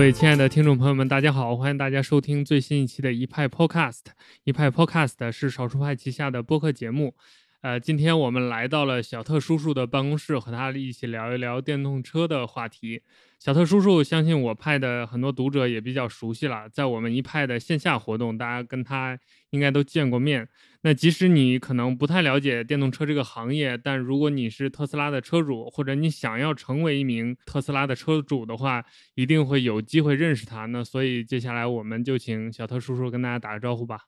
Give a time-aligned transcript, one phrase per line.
[0.00, 1.54] 各位亲爱的听众朋友们，大家好！
[1.54, 4.00] 欢迎大家收听最新一期的一派 Podcast。
[4.44, 7.14] 一派 Podcast 是少数派旗下的播客节目。
[7.60, 13.02] 呃，今天我们来到了小特叔叔的办公室，和他一起聊一聊电动车的话题。
[13.38, 19.18] 小特叔叔，相信我派的很多读者也比较熟悉了，在我们一派的线下活动，大家跟他
[19.50, 20.48] 应该都见过面。
[20.82, 28.82] 那即使你可能不太了解电动车这个行业，但如果你是特斯拉的车主，或者你想要成为一名特斯拉的车主的话，
[29.14, 30.64] 一定会有机会认识他。
[30.66, 33.98] 那所以接下来我们就请小特叔叔跟大家打个招呼吧。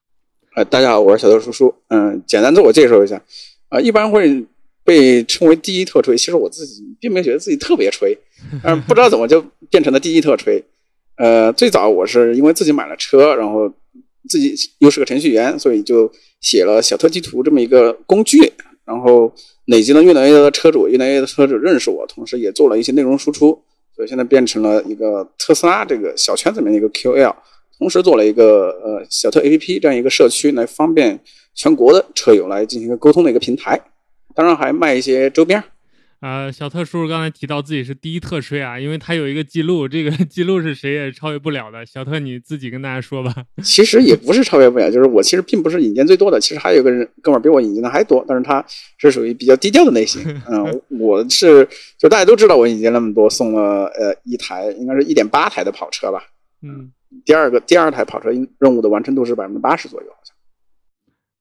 [0.57, 1.75] 呃，大家好，我是小特叔叔。
[1.89, 3.23] 嗯，简单自我介绍一下。
[3.69, 4.47] 啊，一般会
[4.83, 8.17] 被称为第一特吹，其实我自己并没有觉得自己特别吹。
[8.63, 10.65] 嗯，不知道怎么就变成了第一特吹。
[11.17, 13.71] 呃，最早我是因为自己买了车，然后
[14.29, 18.53] 自己又是个程序员，所以就写了小特地图这么一个工具，
[18.85, 19.33] 然后
[19.67, 23.63] 累积了越来越多的车主，越来越多的车主认识我，同时也做了一些内容输出，
[23.95, 27.35] 所以现在变成了一个特斯拉这个小圈子里面的一个 QL，
[27.79, 31.19] 同时做了一个呃小特 APP 这样一个社区，来方便
[31.55, 33.81] 全国的车友来进行一个沟通的一个平台，
[34.35, 35.63] 当然还卖一些周边。
[36.23, 41.85] 呃，小特叔叔刚才提到自己是第一特吹啊，因为他有一个记录，这个 记录是谁也超越不了的。
[41.85, 43.35] 小特你自己跟大家说吧。
[43.65, 48.65] 其实也不是超越不了，就是我其实并不是引荐最多的，其实还有个人哥们儿比我引荐的还多，但是他
[48.99, 50.23] 是属于比较低调的类型。
[50.49, 56.23] 嗯，我是就大家都知道我引荐那么多，送了呃一台，应该是一点八台的跑车吧。
[56.63, 56.93] 嗯，
[57.25, 60.07] 第二个第二台跑车任务的完成度是百分之八十左右。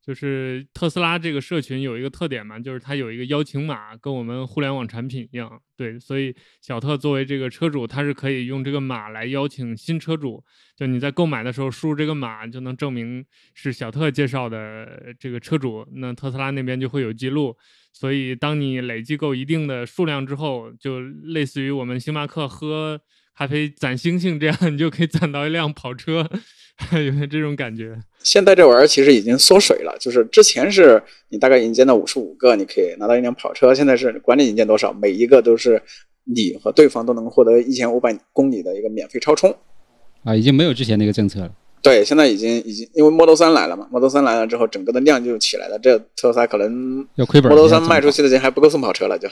[0.04, 5.62] 就是特斯拉这个社群有一个特点嘛，就是它有一个邀请码，跟我们互联网产品一样。
[5.78, 10.44] 对，所以小特作为这个车主，他是可以用这个码来邀请新车主。
[10.76, 17.56] 就你在购买的时候输入这个码，就能证明是小特介绍的这个车主，那特斯拉那边就会有记录。
[17.94, 23.00] 所以当你累计够一定的数量之后，就类似于我们星巴克喝
[23.42, 26.30] 咖啡攒星星这样，你就可以攒到一辆跑车。
[26.94, 28.00] 有点这种感觉。
[28.20, 33.74] 现在这玩意儿其实已经缩水了，就是之前是你大概引荐到五十五个，你可以拿到一辆跑车。
[33.74, 35.82] 现在是管你引荐多少，每一个都是
[36.26, 39.52] 你和对方都能获得一千五百公里的一个免费超充。
[40.24, 41.52] 啊，已经没有之前那个政策了。
[41.82, 45.80] 对，现在已经已经因为 Model 三来了嘛，Model 三来了之后，整个的量就起来了。
[45.80, 47.52] 这特斯拉可能要亏本。
[47.52, 49.28] Model 三卖出去的钱还不够送跑车了，就。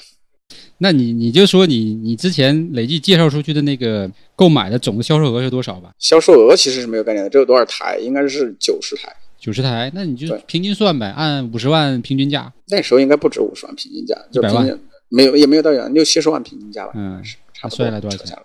[0.79, 5.91] 那你你就说你你之前累计介绍出去的那个购买的总的销售额是多少吧？
[5.99, 7.97] 销售额其实是没有概念的，这有多少台？
[7.99, 9.15] 应该是九十台。
[9.37, 12.51] 九十台，那你就平均算呗，按五十万平均价。
[12.69, 14.79] 那时候应该不止五十万平均价，就百万
[15.09, 16.93] 没有也没有到六七十万平均价吧？
[16.95, 17.21] 嗯，
[17.53, 17.77] 差不多。
[17.77, 18.43] 算下来多少钱了？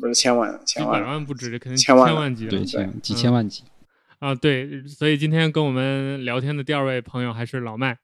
[0.00, 1.00] 不是千万，千万。
[1.00, 2.46] 百万不止，肯定千万级。
[2.46, 3.62] 对，千几千万级。
[4.18, 7.96] 啊，对，所以今天跟我们聊天的第二位朋友还是老麦。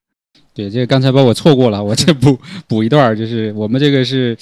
[0.55, 2.39] 对，这个刚才把我错过了，我这补
[2.69, 4.37] 补一段，就是我们这个是，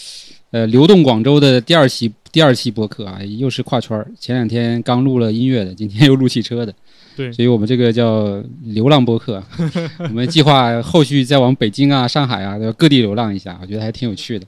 [0.50, 4.06] 呃，流动广州的第二期第二期播客啊，又是跨圈儿。
[4.18, 6.74] 前两天刚录了音乐的，今天又录汽车的，
[7.16, 9.42] 对，所以我们这个叫流浪播客。
[9.98, 14.46] 我们计划后续再往北京啊、上海啊各地流浪一下，我觉得还挺有趣的。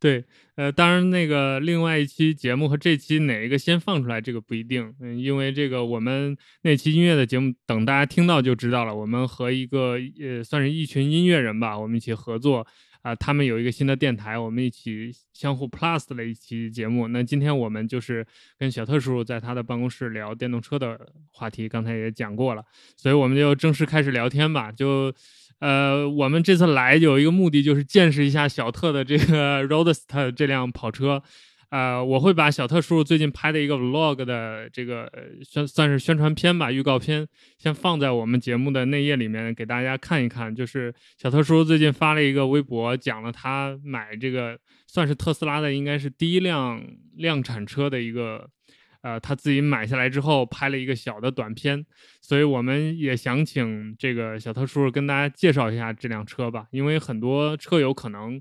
[0.00, 0.24] 对。
[0.56, 8.94] 呃，当然，那个另外一期节目和这期哪一个先放出来，这个不一定，嗯，因为这个我们那期音乐的节目，等大家听到就知道了。
[8.94, 12.66] 我们和一个呃，算是一群音乐人吧，我们一起合作
[13.02, 17.06] 啊，他们有一个新的电台，我们一起相互 plus 的一期节目。
[17.08, 18.26] 那今天我们就是
[18.58, 20.98] 跟小特叔叔在他的办公室聊电动车的
[21.32, 22.64] 话题，刚才也讲过了，
[22.96, 25.12] 所以我们就正式开始聊天吧，就。
[25.60, 31.22] 呃，我们这次来有一个目的，就是见识一下小特的这个 Roadster 这辆跑车。
[31.70, 35.10] 呃，我会把小特叔叔最近拍的一个 Vlog 的这个
[35.42, 37.26] 宣算是宣传片吧，预告片，
[37.58, 40.54] 先放在我们节目的内页里面给大家看一看。
[40.54, 46.82] 就是小特叔叔最近发了一个微博，讲了他买这个算是特斯拉的，应该是第一辆
[47.16, 48.48] 量产车的一个。
[49.06, 51.86] 呃，他自己买下来之后拍了一个小的短片，
[52.20, 58.40] 所以我们也想请这个小特叔叔跟大家介绍一下这辆车吧，因为很多车友可能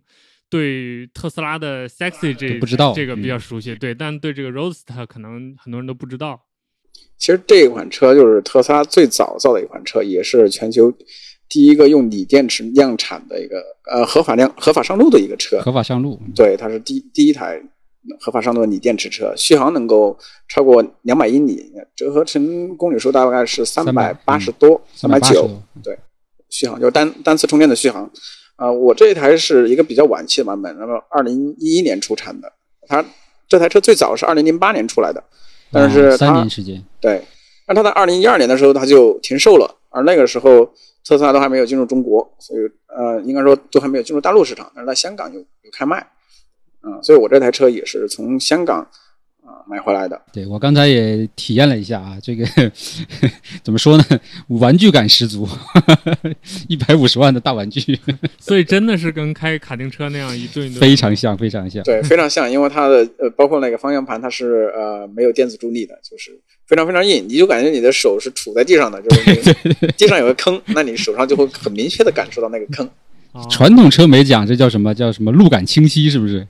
[0.50, 6.42] 对特斯拉的 Sexy 这不知道这个比较熟悉，对，但对这个 Roadster 可能很多人都不知道。
[7.16, 10.92] 其实这一款车就是特斯拉最早造的一款车，也是全球
[11.48, 15.62] 第一个用锂电池量产的一个呃合法量合法上路的一个车。
[15.62, 17.62] 合法上路，对，它是第第一台。
[18.20, 20.18] 合法上路的锂电池车，续航能够
[20.48, 25.50] 超过两百英里，折合成公里数大概是三百八十多，三百九。
[25.84, 25.98] 对，
[26.50, 28.10] 续航就是单单次充电的续航。
[28.56, 32.52] 啊，我这一台是一个比较晚期的版本，那么二零一一年出产的。
[32.88, 33.04] 它
[33.48, 35.24] 这台车最早是二零零八年出来的，
[35.72, 36.82] 但是三年时间。
[37.02, 37.22] 对，
[37.68, 40.64] 那它在二零一二年的时候它就停售了，而那个时候
[41.04, 46.08] 特斯拉都还没有进入中国，所以呃，应该说都还没有进入大陆市场，但是在香港有有开卖。
[46.86, 48.80] 嗯，所以我这台车也是从香港，
[49.44, 50.22] 啊买回来的。
[50.32, 52.46] 对我刚才也体验了一下啊，这个
[53.64, 54.04] 怎么说呢，
[54.50, 55.48] 玩具感十足，
[56.68, 58.00] 一百五十万的大玩具，
[58.40, 60.80] 所以真的是跟开卡丁车那样一顿一顿。
[60.80, 61.84] 非常像，非常像。
[61.84, 72.86] 对，非常像，因为它的呃，包括那个方向盘，它是呃没有电子助力的，就是非常非常硬，你就感觉你的手是杵在地上的，就是你地上有个坑，那你手上就会很明确的感受到那个坑。
[73.32, 76.48] 哦传统车没讲，这叫什么叫什么路感清晰，是不是？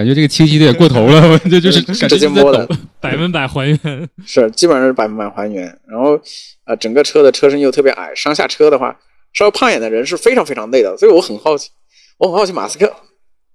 [0.00, 2.66] 感觉这个清晰的也过头了， 这就是直接摸的，
[3.00, 4.08] 百分百还原。
[4.24, 5.64] 是基本上是百分百还原。
[5.86, 6.18] 然后
[6.64, 8.98] 呃，整个车的车身又特别矮，上下车的话，
[9.34, 10.96] 稍微胖一点的人是非常非常累的。
[10.96, 11.68] 所以我很好奇，
[12.16, 12.90] 我很好奇马斯克，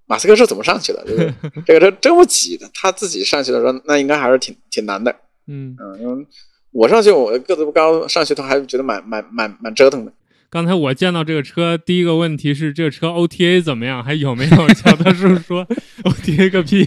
[0.06, 1.02] 马斯克是怎么上去的？
[1.04, 1.34] 就是
[1.66, 5.12] 这个车这么挤的，他自己上去的时候，那应该还是挺挺难的。
[5.48, 6.24] 嗯，嗯，因为
[6.70, 10.12] 我上去我个子不高，上去他还觉得蛮蛮蛮蛮折腾的。
[10.56, 14.68] 刚才我见到这个车，第一个问题是这个车 OTA 怎么样，还有没有？
[14.72, 15.62] 小特叔说
[16.02, 16.82] OTA 个屁，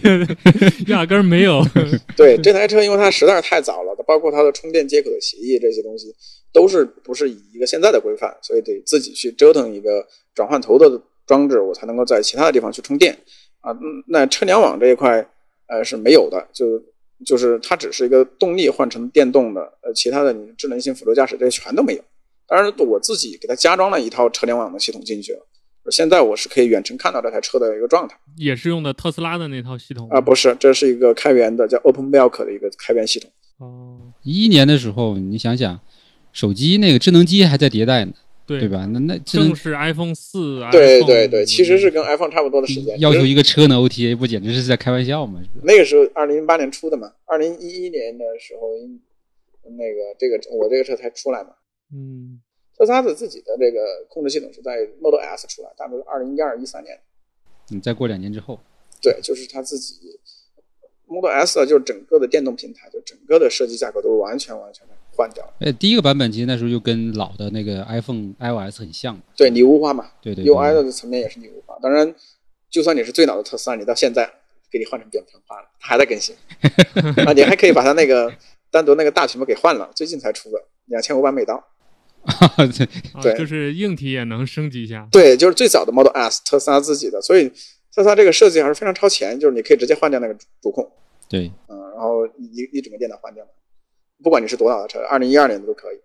[0.90, 1.64] 压根没有。
[2.16, 6.12] 对这台车，因为它实在是太早了，包括它的充电接口的协议这些东西，
[6.52, 13.16] 都是不是以一个现在的规范，所以得自己去折腾一个转换头的装置，我才能够在其他的地方去充电
[13.60, 13.70] 啊。
[14.08, 15.24] 那车联网这一块，
[15.68, 16.82] 呃是没有的，就
[17.24, 22.02] 就是它只是一个动力换成电动的，呃，其他的你智能性辅助驾驶这些全都没有。
[22.50, 25.46] 当然，我自己给它加装了一套车联网的系统进去了。
[25.90, 33.30] 现在我是可以远程看到这台车的一个状态也是用的特斯拉的那套系统啊，不是，这是一个开源的叫 OpenMilk 的一个开源系统。
[33.58, 35.80] 哦，一一年的时候，你想想，
[36.32, 38.12] 手机那个智能机还在迭代呢，
[38.46, 38.68] 对对？
[38.68, 38.86] 吧？
[38.92, 42.98] 那那智能正是 iPhone 四，对对对，其实是跟 iPhone 差不多的时间。
[43.00, 45.40] 要求一个车能 OTA，不简直是在开玩笑吗？
[45.62, 48.68] 那个时候，二零零八年出的嘛，二零一一年的时候，
[49.76, 51.50] 那个这个我这个车才出来嘛。
[51.92, 52.40] 嗯，
[52.76, 56.98] 特斯拉的自己的这个控制系统是在 Model S 出来，大概二零一二一三年。
[57.68, 58.58] 你，再过两年之后，
[59.00, 59.94] 对，就是它自己
[61.06, 65.52] Model S 啊，就是整个的电动平台，就整个的设计架构都完全完全的换掉了。
[65.60, 71.78] 哎，第一个版本其实那时候就跟老的那个 iPhone iOS 很像，对，拟物化嘛对对对，UI 的层面也是拟物化。
[71.82, 72.14] 当然，
[72.68, 74.28] 就算你是最老的特斯拉，你到现在
[74.70, 76.34] 给你换成扁平化了，它还在更新
[77.26, 78.32] 啊，你还可以把它那个
[78.70, 81.62] 单独那个大屏幕给换了，最近才出的，两千五百美刀。
[82.76, 82.86] 对。
[83.12, 85.08] 啊对就是硬体也能升级一下。
[85.10, 87.48] 对，就是最早的 Model S，特斯拉自己的，所以
[87.94, 90.88] 特斯拉这个设计还是非常超前，就是你可以直接换掉那个主控，
[91.28, 93.44] 对，嗯，然后一一整个电脑换掉，
[94.22, 95.96] 不管你是多大的车，二零一二年的都可以，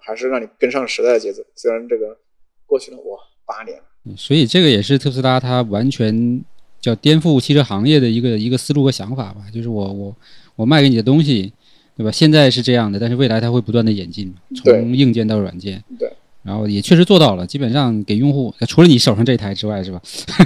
[0.00, 1.42] 还是让你跟上时代的节奏。
[1.54, 2.16] 虽然这个
[2.64, 6.44] 过去了哇八年了，所以这个也是特斯拉它完全
[6.80, 10.16] 叫颠覆汽车行业的一个一个思路和想法吧，就是我我
[10.56, 11.52] 我卖给你的东西，
[11.96, 12.10] 对吧？
[12.12, 16.12] 现在是这样的，但是未来它会不断的演进，从硬件到软件，对，
[16.42, 20.00] 然后也确实做到了，基本上给用户，除了你手上这台之外，是吧？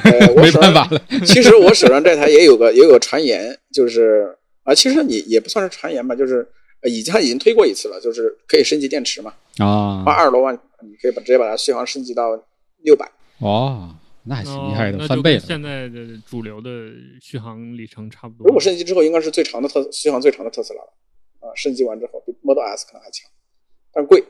[0.05, 6.47] 呃， 我没办法了，其实我手上这台也有个也有个传言，就是啊，其实你也不算是传言吧，就是
[6.83, 12.41] 呃已经它已经推过一次了，就是可以升级电池嘛，啊花，二十多万，你可以把直接把它续航升级到
[12.83, 13.11] 六百。
[13.39, 13.95] 哦，
[14.25, 15.41] 那还挺厉害的，翻倍了。
[15.41, 16.69] 现在的主流的
[17.21, 18.47] 续航里程差不多。
[18.47, 20.93] 如果升级之后，应该是最长的特续航最长的特斯拉了
[21.41, 21.53] 啊！
[21.55, 23.29] 升级完之后，比 Model S 可能还强，
[23.93, 24.23] 但贵，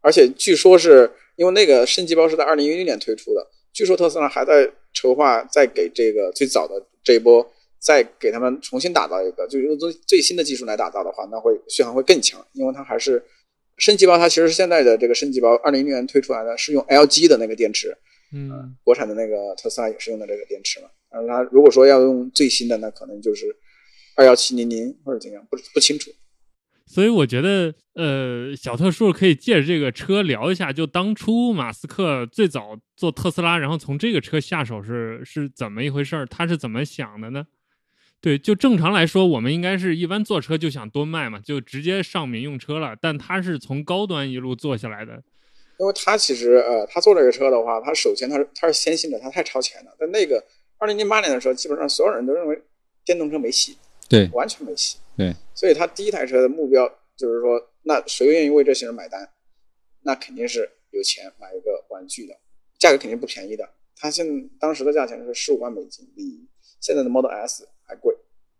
[0.00, 7.48] 而且据说是因为那个升级包是在二零一零年推出的，据说特斯拉还在筹划再给这个最早的这一波
[7.78, 13.22] 再给他们重新打造一个，就用最最新的技术来打造的话，那会续航会更强，因为它还是
[13.76, 17.96] 升级包，它其实是现在的这个升级包，二零一零年推出来的是用 LG 的那个电池，
[18.34, 20.88] 嗯，国产的那个特斯拉也是用的这个电池嘛。
[21.10, 23.54] 但是它如果说要用最新的，那可能就是
[24.16, 26.10] 二幺七零零或者怎样，不不清楚。
[26.88, 36.24] 所以我觉得，呃，小特叔可以借着这个车聊一下，就当初马斯克最早做特斯拉，然后从这个车下手是是怎么一回事儿？
[36.24, 37.46] 他是怎么想的呢？
[38.20, 42.96] 对，就正常来说，我们应该是一般坐车就想多卖嘛，就直接上民用车了。
[42.98, 45.22] 但他是从高端一路做下来的，
[45.78, 49.94] 因为他其实呃，他做这个车的话，他首先他是他是先行者，他太超前了。
[50.00, 50.42] 但那个
[50.78, 52.60] 二零零八年的时候，基本上所有人都认为
[53.04, 53.76] 电动车没戏，
[54.08, 54.96] 对完全没戏。
[55.18, 59.28] 对，所以他第一台车的目标就是说，那谁愿意为这些人买单？
[60.02, 62.34] 那肯定是有钱买一个玩具的，
[62.78, 63.68] 价格肯定不便宜的。
[63.96, 66.46] 他现当时的价钱是十五万美金，比
[66.80, 68.14] 现在的 Model S 还贵。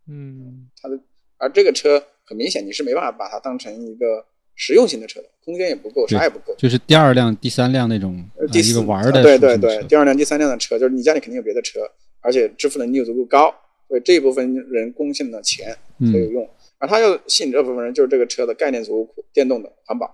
[0.05, 0.99] 嗯，它的
[1.37, 4.25] 而这个车很明显你是没办法把它当成一个
[4.55, 6.53] 实用型的车的，空间也不够，啥也不够。
[6.57, 11.79] 就是第二辆、第三辆那种、呃第四呃一个玩儿的对对对，第二辆、第三辆的车，就是你家里肯定有别的车，
[12.19, 13.55] 而且支付能力又足够高，
[13.89, 16.47] 所以这一部分人贡献的钱嗯才有用。
[16.77, 20.09] 而他要吸引这部分人，就是这个车的概念足够酷，电动的、环保，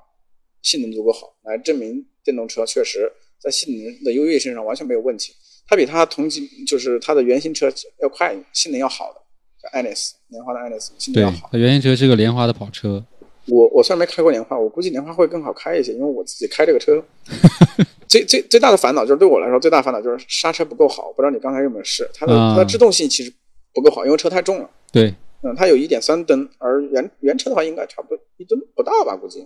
[0.63, 5.33] 性能足够好，来证明电动车确实在性能的优越性上完全没有问题。
[5.67, 9.21] 它比它同级就是它的原型车要快，性能要好的，
[9.61, 13.05] 叫爱丽丝，莲花的爱丽丝性能要好。，它原型车是个莲花的跑车，
[13.47, 17.03] 我我虽然没开过莲花，我估计莲花会更好开一些，因为我自己开这个车，
[18.07, 21.11] 最最最大的烦恼就是对我来说最大的烦恼就是刹车不够好。
[21.11, 22.09] 不知道你刚才有没有试？
[22.13, 23.31] 它的、啊它的制动性其实
[23.75, 24.69] 不够好，因为车太重了。
[24.91, 25.13] 对，
[25.43, 29.45] 嗯，它有一点三吨，而原原车的话应该差不多一吨不到吧，估计。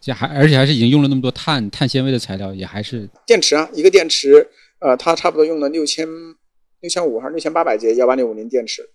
[0.00, 4.48] 这还而且还是已经用了那么多碳碳纤维的材料，也还是电池啊，一个电池，
[4.80, 6.06] 呃，它差不多用了六千
[6.80, 8.88] 六千五还是六千八百节幺八六五零电池，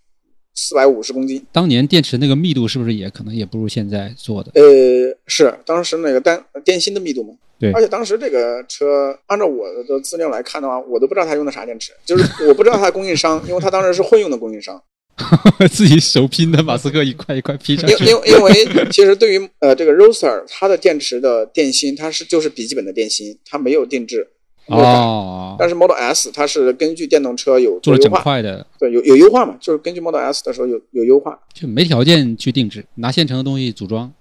[0.53, 1.45] 四百五十公斤。
[1.51, 4.51] 当年电池那个密度是不是也可能也不如现在做的？
[4.55, 7.33] 呃，是当时那个单电芯的密度嘛。
[7.62, 14.82] 对而且当时这个车，按照我的资料来看的话，我都不知道它用的啥电池， 就是我不知道它的供应商，因为它当时是混用的供应商。
[15.72, 18.06] 自己手拼的马斯克一块一块拼上去。
[18.06, 18.53] 因因因为
[18.89, 24.27] 其实对于呃这个 Roadster 它的电池的电芯，它是就是笔记本的电芯，它没有定制。
[24.68, 31.38] 哦，但是 Model S 它是根据电动车有做了整优化，块的，对，有有优化嘛，就是根据 Model S 的时候有有优化。
[31.53, 34.12] 就没条件去定制，拿现成的东西组装，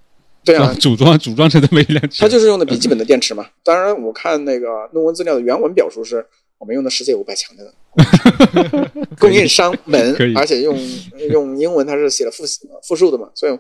[0.45, 2.29] 对啊， 组装组装成这么一辆车它。
[2.29, 3.47] 就是用的笔记本的电池嘛。
[3.63, 6.25] 当然，我看那个论文资料的原文表述是
[6.59, 7.73] 我们用的世界五百强的
[9.19, 10.79] 供应商们，而且用
[11.31, 12.45] 用英文它是写了复
[12.87, 13.59] 复数的嘛，所以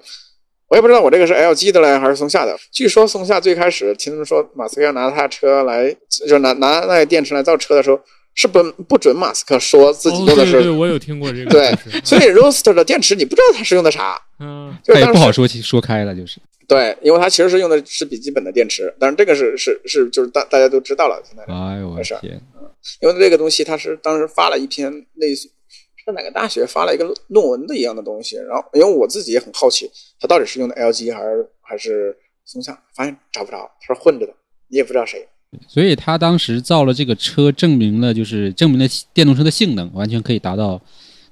[0.68, 2.56] 我也不知道我这个是 LG 的嘞还是松下的。
[2.70, 5.94] 据说松下最开始听他们说马斯克要拿他车来，
[6.28, 7.98] 就拿拿那个电池来造车的时候，
[8.34, 10.52] 是不不准马斯克说自己哦用的是。
[10.52, 16.38] 对对，我有听过这个对，所以 Roadster 的电池你不知道它是用的啥，嗯，他也就是当时不好说起说开了，就是
[16.70, 22.40] 对，因为它其实是用的是笔记本的电池，但是这个是是是就是大大家都知道了，现在哎呦我天，
[23.02, 25.50] 因为这个东西它是当时发了一篇类似
[25.96, 34.32] 是哪个大学发了一个论文的一样的东西，然后因为我自己也很好奇，它到底是用的 LG 还是还是松下，发现找不着，它是混着的，
[34.68, 35.26] 你也不知道谁。
[35.66, 40.80] 所以他当时造了这个车，证明了就是证明了电动车的性能完全可以达到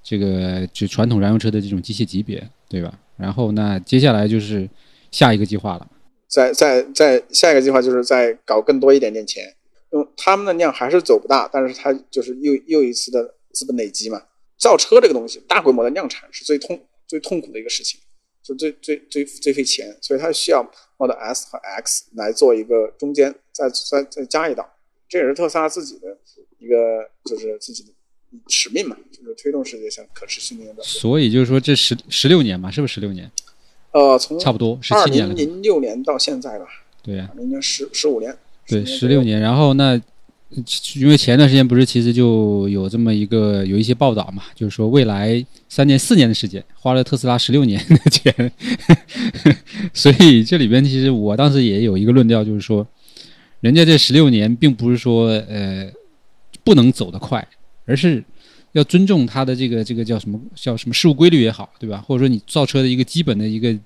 [0.03, 2.93] 这个就传统燃油车的这种机械级别，对吧？
[3.17, 4.69] 然后那接下来就是
[5.11, 5.91] 下一个计划了，
[6.29, 9.55] 在在在下一个计划就是再搞更多一点点钱，
[9.91, 14.23] 用他们的量还是走不大，但是它就是又又一次的资本累积嘛。
[14.59, 18.01] 造车这个东西，大规模的量产是最痛最痛苦的一个事情，
[18.43, 20.61] 就最最最最费钱，所以它需要
[20.97, 24.69] Model S 和 X 来做一个中间，再再再加一道，
[25.09, 26.19] 这也是特斯拉自己的
[26.59, 27.91] 一个就是自己的
[28.49, 30.83] 使命嘛，就是推动世界向可持续能源的。
[30.83, 33.31] 所以就是说这十十六年嘛，是不是十六年？
[33.93, 36.67] 呃，从差不多十二七年了，零零六年到现在吧，
[37.03, 39.41] 对呀、明年十十五年，对，10左右十六年。
[39.41, 40.01] 然后那
[40.95, 48.53] 因为前段时间不是其实就有这么一个有一些报道嘛，就是说未来三年四年的时间花了特斯拉十六年的钱，
[49.93, 52.87] 所以这里边其实我当时也有一个论调，就是说，
[53.61, 55.91] 人家这十六年并不是说呃
[56.65, 57.47] 不能走得快，
[57.85, 58.23] 而是
[58.73, 62.05] 要尊重它的这个这个叫什么叫什么事物规律也好，对吧？
[62.07, 63.77] 或者说你造车的一个基本的一个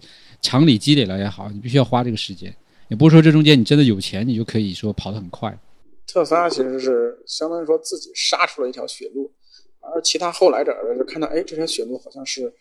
[0.41, 2.55] 常理积累了也好，你必须要花这个时间。
[2.89, 5.59] 也不是说这中间你真的有钱，你就可以说跑得很快。
[6.07, 9.33] 特斯拉其实是相当于说自己杀出了一条血路，
[9.81, 12.53] 而其他后来者就看到，哎，这条血路好像是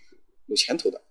[0.45, 1.01] 有前途的，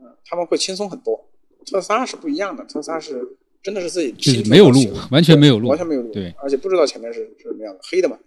[0.00, 1.22] 嗯，他们会轻松很多。
[1.66, 3.22] 特斯拉是不一样的，特斯拉是
[3.62, 8.18] 真的是自己就是没有路完全没有路完全没有路，对，而且不知道前面是是什么样的，黑的嘛，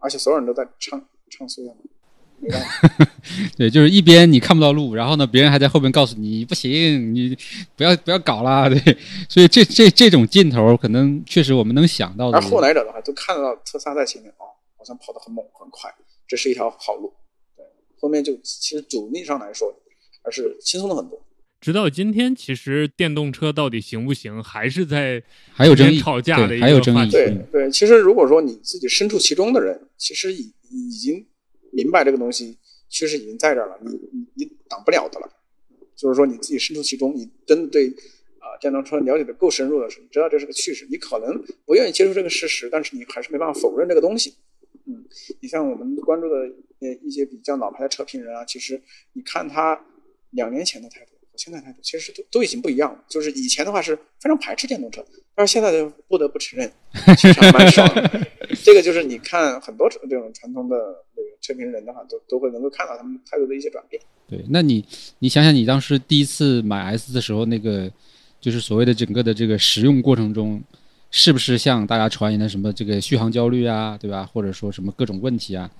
[0.00, 0.98] 而且所有人都在唱
[1.30, 1.78] 唱衰他们，
[2.40, 3.06] 没办法。
[3.56, 7.36] 对，就是一边你看不到路，然后呢，别人还在后边告诉你不行，你
[7.76, 8.78] 不要不要搞啦，对。
[9.28, 12.40] 所以这这这种劲头，可能确实我们能想到的而。
[12.40, 14.44] 后来者的话，都看到特斯拉在前面，哦，
[14.76, 15.90] 好像跑得很猛很快，
[16.26, 17.12] 这是一条好路。
[17.56, 17.64] 对，
[18.00, 19.72] 后面就其实阻力上来说，
[20.24, 21.20] 还是轻松了很多。
[21.60, 26.96] 直到今天，其实电动车到底行不行，还是在还有争议，吵架的对，一还有争议。
[26.96, 31.26] 个话题对嗯对，其实如果说你自己身处其中的人，其实已已经
[31.70, 32.56] 明白这个东西
[32.88, 35.28] 趋势已经在这儿了，你你你挡不了的了。
[35.94, 37.88] 就是说你自己身处其中，你真的对
[38.38, 44.32] 啊、电动车了解的够深入的时候，你知道这是个趋势，你可能不愿意接受这个事实，但是你还是没办法否认这个东西。
[44.86, 45.04] 嗯，
[45.40, 46.36] 你像我们关注的
[46.78, 48.80] 呃一些比较老牌的车评人啊，其实
[49.12, 49.78] 你看他
[50.30, 52.98] 两年前的态度和现在态度，其实都都已经不一样了。
[53.08, 56.70] 就是以前的话是非常排斥电动车，但是现在就不得不承认，
[57.16, 58.28] 其实还蛮爽的。
[58.64, 60.76] 这个就是你看很多这种传统的
[61.16, 64.02] 那个车评人的话，都都会能够看到他们态度的一些转变。
[64.28, 64.84] 对，那你
[65.20, 67.90] 你想想，你当时第一次买 S 的时候，那个
[68.40, 70.62] 就是所谓的整个的这个使用过程中，
[71.10, 74.24] 是不是像大家传言的什么这个续航焦虑啊，对吧？
[74.24, 75.70] 或者说什么各种问题啊，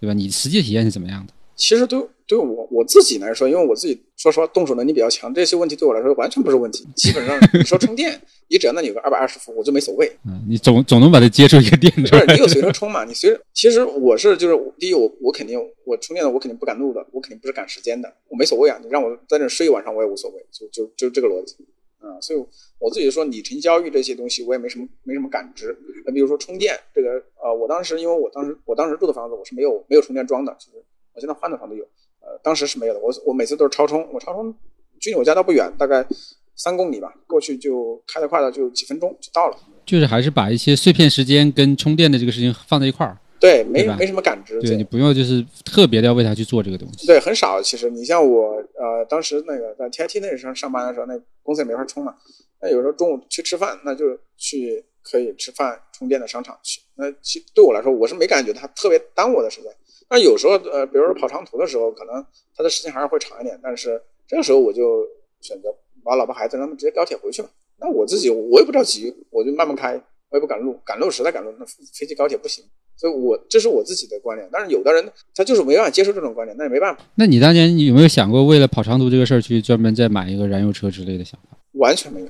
[0.00, 0.12] 对吧？
[0.12, 1.32] 你实际体验是怎么样的？
[1.58, 6.86] 其实对对我我自己来说，因为我自己说实话动手能力比较强，这些问题对我来说完全不是问题。
[6.94, 10.08] 基本上你说充电，你只要那里有个二百二十伏，我就没所谓。
[10.24, 12.24] 嗯，你总总能把它接出一个电出来。
[12.24, 13.04] 不是你有随车充嘛？
[13.04, 18.78] 你随其实我是就是第一，我我肯定我充电的我肯定不敢录的，我肯定不是赶时间的，我没所谓啊。
[18.80, 21.56] 你让我在那睡一晚上我也无所谓，就就就这个逻辑
[21.98, 22.20] 啊。
[22.20, 22.38] 所以
[22.78, 25.76] 我自己说里程焦虑这些东西我也没什么没什么感知。
[26.06, 30.84] 那比如说充电这个呃，我当时因为我当时我当时住的房子我是没有没有充电桩的，就是
[31.18, 31.84] 我现在换的房子有。
[32.20, 33.00] 呃，当时是没有的。
[33.00, 34.54] 我我每次都是超充，我超充
[35.00, 36.06] 距离我家倒不远，大概
[36.54, 39.56] 三公里吧，过去就开得快的就几分钟就到了。
[39.84, 43.18] 就是还是把一些碎片时间跟充电的这个事情放在一块儿。
[43.40, 44.60] 对，没没什么感知。
[44.60, 47.06] 对你不用就是特别的要为他去做这个东西。
[47.06, 47.62] 对，很少。
[47.62, 52.14] 其实你像我呃，当时那个在 TIT 那上上班的时候，那公司也没法充嘛。
[52.60, 56.80] 那有时候中午去吃饭，那就去可以吃饭充电的商场去。
[56.96, 59.72] 那其对我来说，我是没感觉它特别耽误我的时间。
[60.10, 62.24] 那有时候，呃，比如说跑长途的时候，可能
[62.56, 63.58] 他的时间还是会长一点。
[63.62, 65.06] 但是这个时候，我就
[65.40, 65.68] 选择
[66.02, 67.48] 把老婆孩子让他们直接高铁回去嘛。
[67.78, 69.94] 那我自己我也不着急，我就慢慢开，
[70.30, 70.78] 我也不赶路。
[70.84, 72.64] 赶路实在赶路，那飞机高铁不行。
[72.96, 74.48] 所以我这是我自己的观点。
[74.50, 77.02] 但是有的人他就是没办法接受这种观点，那也没办法。
[77.16, 81.58] 那你当年有没有想过为了跑长途这个事儿去专门再买一个燃油车之类的想法？
[81.72, 82.28] 完全没有，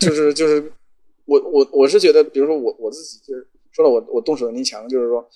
[0.00, 0.72] 就是就是
[1.26, 5.28] 我我我是觉得，比如说我我自己就是说了，我我动手能力强，就是说。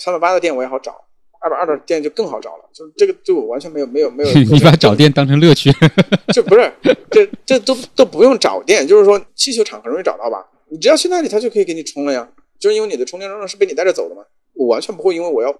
[0.00, 0.92] 三百八的电我也好找，
[1.40, 2.64] 二百二的电就更好找了。
[2.72, 4.32] 就是这个，对我完全没有没有没有。
[4.50, 5.70] 你把找店当成乐趣？
[6.34, 6.72] 就不是，
[7.10, 10.44] 这这都都不用找店，就是说汽修厂很容易找到吧？
[10.70, 12.28] 你只要去那里，他就可以给你充了呀。
[12.58, 14.22] 就是因为你的充电桩是被你带着走的嘛。
[14.54, 15.58] 我完全不会因为我要跑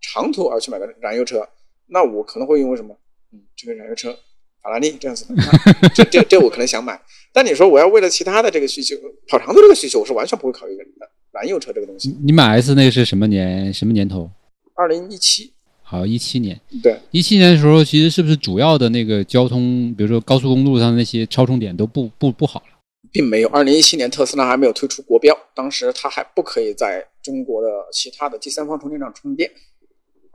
[0.00, 1.48] 长途而去买个燃油车。
[1.88, 2.94] 那我可能会因为什么？
[3.32, 4.16] 嗯，这个燃油车，
[4.62, 5.34] 法拉利这样子的，
[5.94, 7.00] 这这这我可能想买。
[7.32, 8.94] 但你说我要为了其他的这个需求，
[9.26, 10.84] 跑长途这个需求，我是完全不会考虑的。
[11.32, 13.72] 燃油车这个东西，你买 S 那个是什么年？
[13.72, 14.30] 什么年头？
[14.74, 15.52] 二零一七。
[15.82, 16.60] 好，一七年。
[16.82, 22.66] 对，一七年的时候，其实是不是主要的那个交通，比如说高速公路上那些超充点都不不不好了？
[23.10, 23.48] 并没有。
[23.48, 29.50] 二零一七年特斯拉还没有推出国标，当时它还不可以在中国的其他的第三方充电站充电。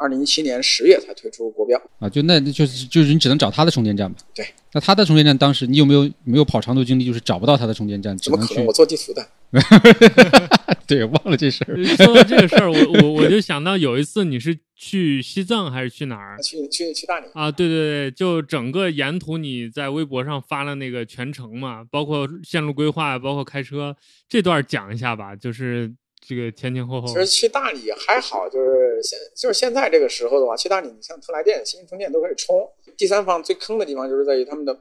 [0.03, 4.19] 二零一七年十月才推出国标啊，就那就是就是你只能找他的充电站吧。
[4.35, 8.17] 对，那他的充电站当时你有没有没有跑长途经历，就是找不到他的充电站？
[8.17, 8.65] 怎么可能？
[8.65, 9.25] 我做地图的。
[10.85, 11.81] 对，忘了这事儿。
[11.95, 16.37] 说到这个事儿，我我我就想到有一次你是去西藏还是去哪儿？
[16.41, 17.49] 去去去大理啊！
[17.49, 23.95] 对对对，就整个沿途你在微博上发了那个全程嘛，包括线路规划，包括开车
[24.27, 25.93] 这段讲一下吧，就是
[26.27, 27.07] 这个前前后后。
[27.07, 32.69] 其实去大理还好，就是现就是现在这个时候的话，去大理你像特来电、新充电都可以充。
[32.97, 34.73] 第三方最坑的地方就是在于他们的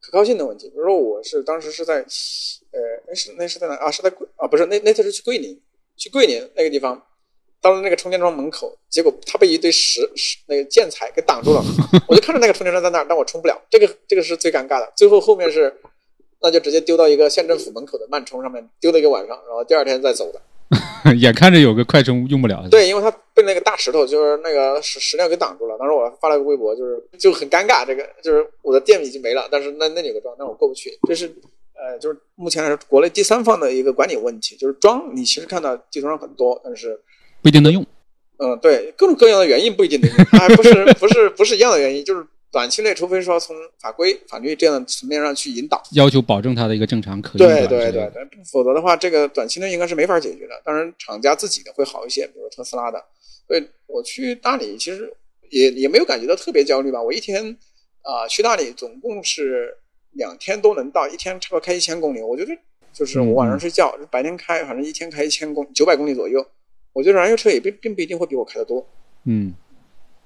[0.00, 0.68] 可靠性的问题。
[0.68, 2.04] 比如说我是当时是在。
[2.74, 3.88] 呃，那是那是在哪啊？
[3.88, 4.48] 是在桂啊？
[4.48, 5.56] 不是，那那次是去桂林，
[5.96, 7.00] 去桂林那个地方，
[7.60, 11.62] 到了那个充电桩门口，结果它被一堆石石那个建材给挡住了。
[12.08, 13.56] 我就看着那个充电桩在那儿，但我充不了。
[13.70, 14.92] 这个这个是最尴尬的。
[14.96, 15.72] 最后后面是，
[16.40, 20.42] 那就直接丢到一个县政府门口的慢充上面，丢了一个晚上，然后第二天再走的。
[21.16, 22.66] 眼看着有个快充用不了。
[22.70, 25.76] 对，因为它被那个大石头，就是那个石石料给挡住了。
[25.78, 31.34] 当时我发了个微博，就是就很尴尬，这个就是我的电已经没了，但是那那里有个桩，但我过不去，这是。
[31.76, 36.98] 呃，就是目前来说，国内第三方的一个管理问题，就是桩你其实看到地图上很多，但是
[37.42, 37.84] 不一定能用。
[38.38, 48.08] 嗯，对，各种各样的原因不一定能用，它不是不是不是一样的原因，就是短期内，除非说从法规法律这样的层面上去引导，要求保证它的一个正常可对对对，
[48.50, 50.62] 否则的话，这个短期内应该是没法解决的。
[50.64, 53.04] 当然，厂家自己的会好一些，比如特斯拉的。
[53.48, 55.12] 所以我去大理，其实
[55.50, 57.02] 也也没有感觉到特别焦虑吧。
[57.02, 57.44] 我一天
[58.02, 59.76] 啊去大理总共是。
[60.16, 62.56] 两天都能到，一天差不多开一千公里，我觉得
[62.92, 66.46] 就是我晚上睡觉，白天开，反正一天开一千公九百公里左右。
[66.92, 68.86] 我觉得燃油车也并并不一定会比我开的多，
[69.24, 69.52] 嗯，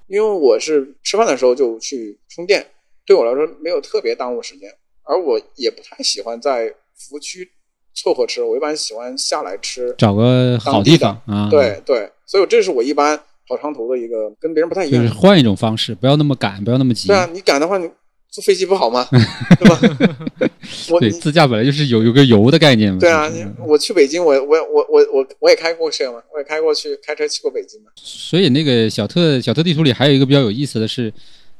[0.09, 2.65] 因为我是吃饭的时候就去充电，
[3.05, 4.69] 对我来说没有特别耽误时间，
[5.03, 7.47] 而我也不太喜欢在服务区
[7.95, 13.17] 凑合吃，我一般喜欢下来吃，找个好地方啊，对对，所以这是我一般
[13.47, 17.07] 跑长途的一个跟别人不太一样，就是换一种方式，不要那么赶，不要那么急。
[17.07, 17.89] 对啊，你赶的话你。
[18.31, 19.07] 坐飞机不好吗？
[19.59, 20.49] 对吧？
[20.91, 22.99] 我对自驾本来就是有有个游的概念嘛。
[22.99, 23.27] 对啊，
[23.67, 27.89] 我去北京，我我我我我我也开过车嘛，我也开过去开车去过北京嘛。
[27.95, 31.11] 所以那个小特小特地图里还有一个比较有意思的是，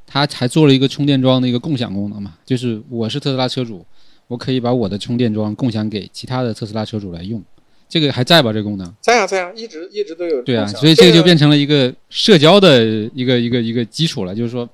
[0.06, 3.84] 他还做了一个充电桩的一个共享功能嘛，就是我是特斯拉车主，
[4.28, 7.44] 我可以把我的充电桩共享给其他的特斯拉车主来用，
[7.90, 8.54] 这个还在吧？
[8.54, 10.40] 这个功能在啊在啊，一直一直都有。
[10.44, 14.70] 对啊，所以这个就变成了一个社交的一个一个一个基础了，就是说。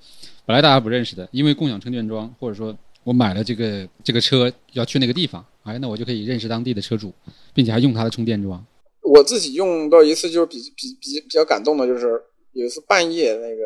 [0.45, 7.13] 本来大家不认识的，因为共享充电桩，或者说我买了这个这个车要去那个地方，哎，那我就可以认识当地的车主，
[7.53, 8.63] 并且还用他的充电桩。
[9.01, 12.07] 我自己用到一次就是比比比比较感动的，就是
[12.53, 13.63] 有一次半夜那个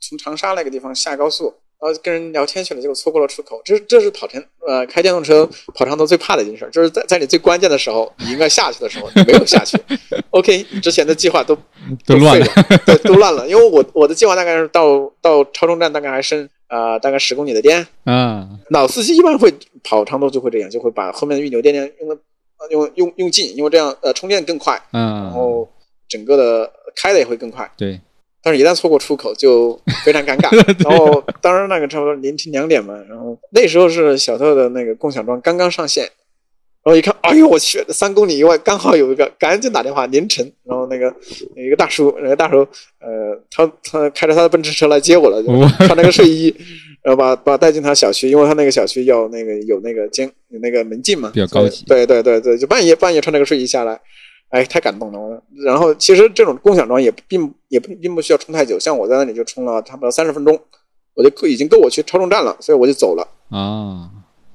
[0.00, 3.60] 从长沙那个地方下高速，然后跟人聊天去了，结果错过了出口。
[3.64, 9.76] 这是这是跑长呃开电动车跑长途最怕的一件事，就是在在你最关键的时候，你应该下去的时候，你没有下去。
[10.30, 11.58] OK，你之前的计划都
[12.06, 12.46] 都乱了
[12.86, 13.48] 对，都乱了。
[13.48, 25.68] 因为我我的计划大概是到到超充站大概还剩啊、呃大概十公里的电，嗯，老司机一般会跑长途就会这样，就会把后面的预留电量用的呃用用用尽，因为这样呃充电更快，嗯然啊，后
[26.08, 27.70] 整个的开的也会更快。
[27.76, 28.00] 对，
[28.42, 30.50] 但是，一旦错过出口，就非常尴尬。
[30.84, 36.02] 然后，当时那个差不多凌晨两点嘛，然后那时候是小特的那个共享桩刚刚上线，
[36.82, 41.06] 然后一看，哎呦我去，三公里以外刚好有一个，赶紧打电话凌晨，然后那个
[41.54, 42.66] 有一个大叔，那个大叔，
[42.98, 46.52] 呃，他他开着他的奔驰车来接我了，就穿那个睡衣，
[47.04, 54.00] 然后把把我带进他小区，因为他那个小区要那个有那个监有那个门禁嘛，比较高级对对对对，就半夜半夜穿那个睡衣下来，
[54.52, 55.18] 哎，太感动了。
[55.18, 60.58] 我然后其实这种共享桩也并也并不需要充太久，像我在那里就充了差不多三十分钟，
[61.14, 63.26] 我就够已经够我去超充站了，所以我就走了。
[63.50, 64.08] 啊，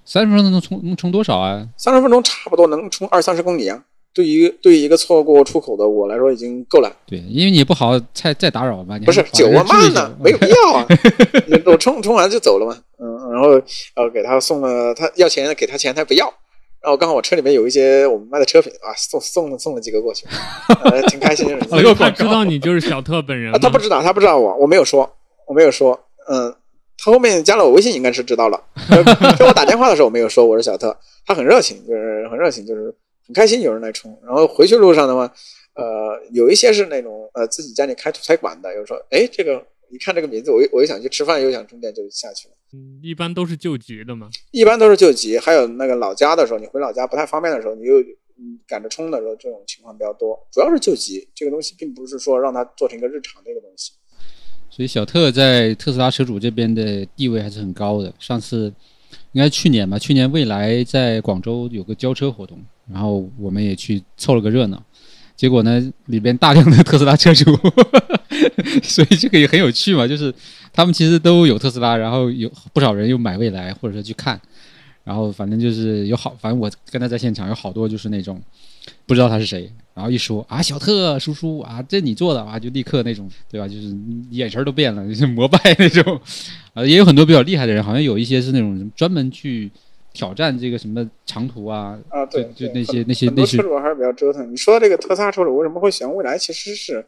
[0.05, 1.67] 三十分钟能充能充多少啊？
[1.77, 3.83] 三十分钟差不多能充二三十公里啊。
[4.13, 10.87] 对于对于一个错过出口的我来说已经够了，对，因为你不好再再打扰嘛，你不是还保持久啊慢呢，没有 必要啊。
[11.65, 13.49] 我充充完就走了嘛，嗯，然后
[13.93, 16.33] 呃给他送了，他要钱给他钱他不要，
[16.81, 20.25] 然后刚好我车里面有一些我们卖的车品啊，送送了送了几个过去，
[20.85, 21.47] 呃挺开心。
[21.67, 25.09] 所以他知道你就是小特本人啊，他不知道，他不知道我，我没有说，
[25.47, 26.55] 我没有说，嗯，
[26.97, 28.63] 他后面加了我微信，应该是知道了。
[28.89, 29.03] 呃
[29.37, 32.93] 给我打电话的时候，我没有说我是小特，他很热情，就是很热情，就是
[33.25, 34.17] 很开心有人来充。
[34.25, 35.31] 然后回去路上的话，
[35.73, 42.53] 呃，有一些是那种呃自己家里开土菜馆的，有时候哎，这个一看这个名字，我又我又想去吃饭，又想充电，就下去了。
[42.73, 44.29] 嗯一般都是救急的嘛。
[44.51, 47.99] 一般都是救急，还有那个老家的时候，你回老家不太方便的时候，你又
[48.37, 50.37] 嗯赶着充的时候，这种情况比较多。
[50.51, 53.93] 主要是救急，这个东西并不是说让它做成一个日常的一个东西。
[54.69, 58.13] 所以小特在特斯拉车主这边的地位还是很高的。
[58.19, 58.71] 上次
[59.31, 64.83] 应该去年吧，去年蔚来在广州有个交车活动，然后我们也去凑了个热闹。
[65.37, 67.45] 结果呢，里边大量的特斯拉车主，
[68.83, 70.07] 所以这个也很有趣嘛。
[70.07, 70.33] 就是
[70.73, 74.41] 他们其实都有特斯拉，然后有不少人又买蔚来，或者说去看，
[75.03, 78.41] 然后反正就是有好，反正我跟他在现场有好多就是那种
[79.05, 83.67] 不知道他是谁，然后一说啊小特叔叔啊，这你做的啊，就立刻那种对吧？
[83.67, 83.95] 就是
[84.31, 86.19] 眼神都变了，就是膜 拜那种。
[86.73, 89.69] 啊，也有很多比较厉害的人，好像有一些是那种专门去
[90.17, 94.51] 挑战这个什么长途啊，啊，对，就就那些那些车主还是比较折腾。
[94.51, 96.35] 你说这个特斯拉车主为什么会选蔚来？
[96.35, 96.99] 其实是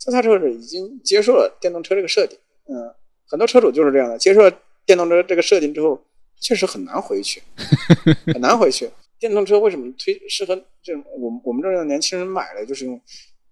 [0.00, 2.36] 特斯拉车主已经接受了电动车这个设定。
[2.68, 2.92] 嗯，
[3.28, 4.52] 很多车主就是这样的，接受了
[4.84, 6.02] 电动车这个设定之后，
[6.40, 7.40] 确实很难回去，
[8.34, 8.90] 很难回去。
[9.20, 13.00] 电动车为什么推适合这种我们我们这样的年轻人买了，就是因为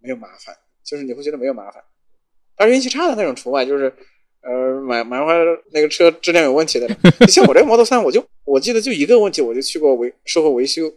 [0.01, 1.83] 没有麻烦，就是你会觉得没有麻烦。
[2.57, 3.93] 当然运气差的那种除外，就是
[4.45, 6.87] 呃买买回来那个车质量有问题的，
[7.29, 10.93] 像我这个 Model 三，我就我记得就一个问题，我就去过维售后维修，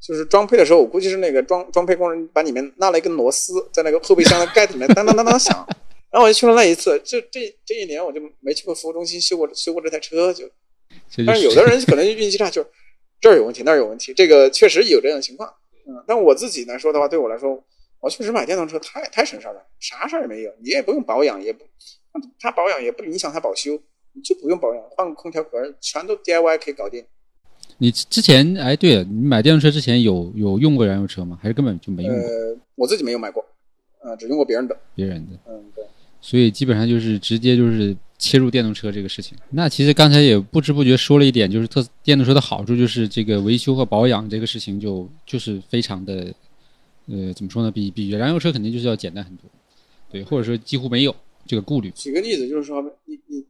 [0.00, 5.54] 就是装配的时候，我估计是那个装装配工人把里面拉了一根螺丝，在那个后备箱的盖子里面当当当当响，
[6.10, 10.48] 然后我就去了那一次，就这这一年我就没去过服务中心修过修过这台车，就。
[11.26, 12.68] 但是有的人可能运气差，就是
[13.20, 15.52] 这儿有问题那儿有问题，这个确实有这样的情况。
[15.86, 17.62] 嗯，但我自己来说的话，对我来说，
[18.00, 21.64] 我确实买电动车太太省事儿了，啥事儿也没有，你也不用保养，也不
[22.38, 23.80] 它保养也不影响它保修，
[24.12, 27.04] 你就不用保养，换个空调壳全都 DIY 可以搞定。
[27.78, 31.38] 你之前哎，对了，你买电动车之前有有用过燃油车吗？
[31.42, 33.44] 还是根本就没用过呃，我自己没有买过，
[34.00, 34.76] 呃，只用过别人的。
[34.94, 35.38] 别人的？
[35.46, 35.84] 嗯，对。
[36.20, 39.36] 所以基本上就是直接就是切入电动车这个事情。
[39.50, 46.32] 那其实刚才也不知不觉说了一点，就是特电动车的好处就是这个维修和保养这个事情就就是非常的，
[47.08, 47.70] 呃，怎么说呢？
[47.70, 49.44] 比比燃油车肯定就是要简单很多，
[50.10, 51.14] 对，或者说几乎没有
[51.46, 51.90] 这个顾虑。
[51.92, 53.46] 举个例子，就是说，你你，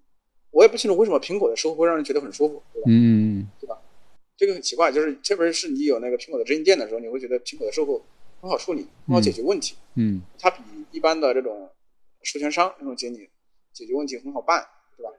[0.50, 2.86] 我也不清楚为什么苹果的售后会让人觉得很舒服，对吧？
[2.88, 3.78] 嗯，对吧
[4.36, 8.04] 这个很奇怪，就是特别是你有那个苹果的直营店的时候，你会觉得苹果的售后
[8.40, 9.74] 很好处理，很好解决问题。
[9.94, 10.60] 嗯它比
[10.92, 11.70] 一般的这种
[12.22, 13.28] 授权商那种经理
[13.72, 14.62] 解决问题很好办，
[14.96, 15.10] 对吧？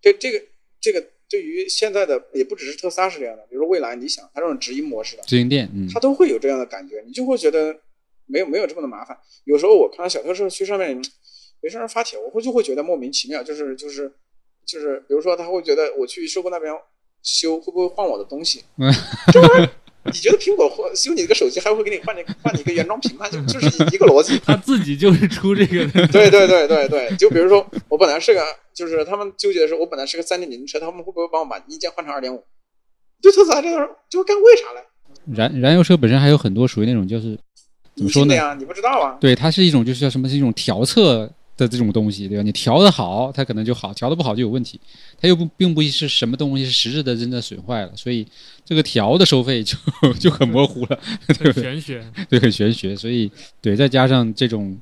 [0.00, 0.44] 这这个
[0.80, 7.80] 这个对于现在的也不只是特斯拉是这样的，比如说蔚来，你想它这种直营模式的，直营店，嗯它都会有这样的感觉，你就会觉得
[8.26, 9.18] 没有没有这么的麻烦。
[9.44, 11.02] 有时候我看到小特社区上面
[11.62, 14.12] 有些人发帖，我会就会觉得莫名其妙，就是就是
[14.66, 16.72] 就是，比如说他会觉得我去售后那边
[17.22, 18.64] 修会不会换我的东西？
[19.32, 19.70] 这玩意儿
[20.04, 23.28] 你觉得苹果换修你这个手机还会给你换你换你一个原装屏吗？
[23.28, 24.38] 就就是一个逻辑。
[24.38, 26.06] 他自己就是出这个的。
[26.08, 28.42] 对对对对对，就比如说我本来是个，
[28.72, 32.42] 就是他们纠结的是我本来是个三点零车，他们会不会帮我把一键换成二点五？
[33.20, 33.76] 对特斯拉这个
[34.08, 34.82] 就干为啥嘞？
[35.36, 37.38] 燃燃油车本身还有很多属于那种就是
[37.94, 38.54] 怎么说呢？
[38.58, 39.18] 你不知道啊？
[39.20, 40.26] 对，它是一种就是叫什么？
[40.26, 41.30] 是一种调测
[41.64, 42.42] 的这种东西，对吧？
[42.42, 44.80] 你调的好，它可能就好；调的不好就有问题。
[45.20, 48.26] 它又不并不是什么东西是实质的真的损坏了，所以
[48.64, 49.76] 这个调的收费就
[50.18, 51.62] 就很模糊了， 对很不对？
[51.62, 52.04] 玄学。
[52.28, 52.96] 对，很玄学。
[52.96, 54.76] 所以对，再加上这种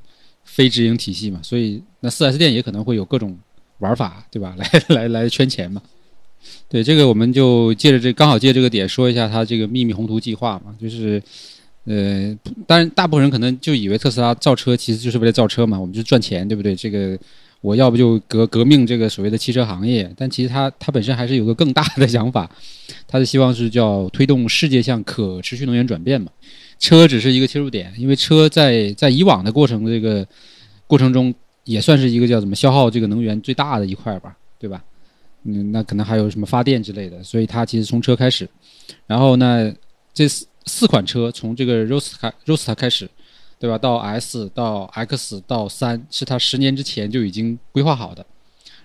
[0.45, 3.37] 非直营体系嘛，所以那四 S 店也可能会有各种
[3.79, 4.55] 玩法，对吧？
[4.57, 5.83] 来来来圈钱嘛。
[6.69, 11.23] 对，这个我们就借着这刚好借这个点说一下它这个秘密宏图计划嘛，就是。
[11.89, 16.77] 呃，当然，大部分人可能就以为特斯拉造车其实就是为了造车嘛，我们就赚钱，对不对？
[16.77, 17.19] 这个
[17.63, 22.51] 我要不就革革命这个所谓的汽车行业，但其实它它本身还是有个更大的想法，
[23.07, 26.31] 它的希望是叫推动世界向可持续能源转变嘛。
[26.79, 30.27] 车只是一个切入点，因为车在在以往的过程这个
[30.87, 34.85] 过程中也算是一个叫怎么消耗这个能源最大的一块吧，对吧？
[35.45, 38.49] 嗯，那可能还有什么发电之类的，所以它其实从车开始，
[39.07, 39.73] 然后呢，
[40.13, 40.27] 这
[40.69, 43.09] 四款车从这个 Roadster Roadster 开始，
[43.59, 43.77] 对吧？
[43.77, 48.25] 到 S 到 X 到三，是它十年之前就已经规划好的。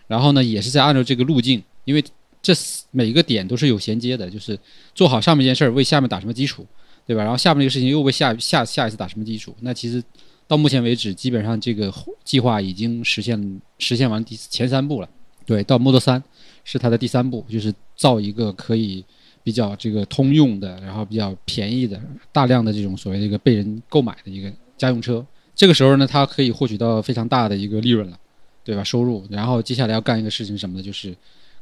[0.08, 2.04] 然后呢，也是在按照这个路径，因为
[2.42, 2.54] 这
[2.92, 4.58] 每一个点都是有衔接的，就是
[4.96, 6.66] 做好上面一件事儿，为下面打什么基础，
[7.06, 7.22] 对吧？
[7.22, 9.56] 然后下面这个事情又为下下下一次打什么基础？
[9.60, 10.04] 那其实
[10.48, 11.94] 到目前为止，基本上这个
[12.24, 15.10] 计划已经实现实现完第前三步了。
[15.46, 16.24] 对，到 Model 三
[16.64, 19.06] 是它的第三步，就是造一个可以。
[19.44, 22.00] 比较这个通用的，然后比较便宜的，
[22.32, 28.18] 大量的这种所谓的一个被人购买的一个家用车，这个时候呢，它可以获取到非常大的一个利润了，
[28.64, 28.84] 对吧？
[28.84, 31.14] 收入，然后接下来要干一个事情什么呢，就是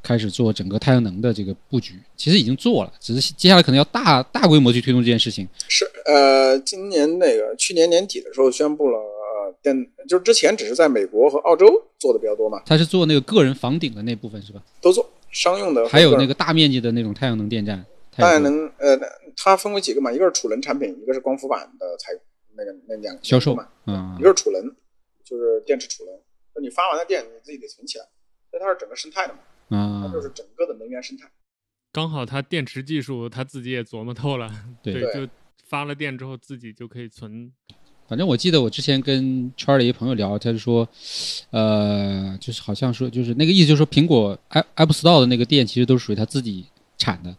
[0.04, 1.96] 开始做整个太阳能的这个布局。
[2.16, 5.48] 其实已经做了，只是接下来可能要大大规模去推动这件事情。
[5.68, 9.76] 是，呃，今年那个去年年底的时候宣布了，呃，电
[10.08, 11.68] 就是之前只是在美国和澳洲
[11.98, 14.62] 做的比较多嘛，它是做那个个人房顶的那部分是吧？
[14.82, 15.10] 都做。
[15.32, 17.86] 商用的，还有那个大面积的那种太阳能电站。
[18.12, 19.00] 太阳能，呃，
[19.38, 20.12] 它分为几个嘛？
[20.12, 22.12] 一个是储能产品，一个是光伏板的采
[22.56, 23.68] 那个那两销售嘛。
[23.88, 24.18] 嗯。
[24.20, 24.62] 一个是储能，
[25.24, 28.06] 就是电池储能，你发完的电你自己得存起来，
[28.50, 29.40] 所以它是整个生态的嘛。
[29.70, 30.04] 嗯。
[30.06, 31.32] 它就是整个的能源生态。
[31.94, 34.52] 刚好它电池技术它自己也琢磨透了，
[34.84, 35.28] 对，就
[35.66, 37.52] 发了电之后自己就可以存。
[38.12, 40.86] 反正我记得我之前跟圈里一朋友聊，他就说，
[41.50, 46.66] 呃，就是好像说，就是那个意思，就是说苹果 App Store 的那个店其实都是属于他自己
[46.98, 47.34] 产的，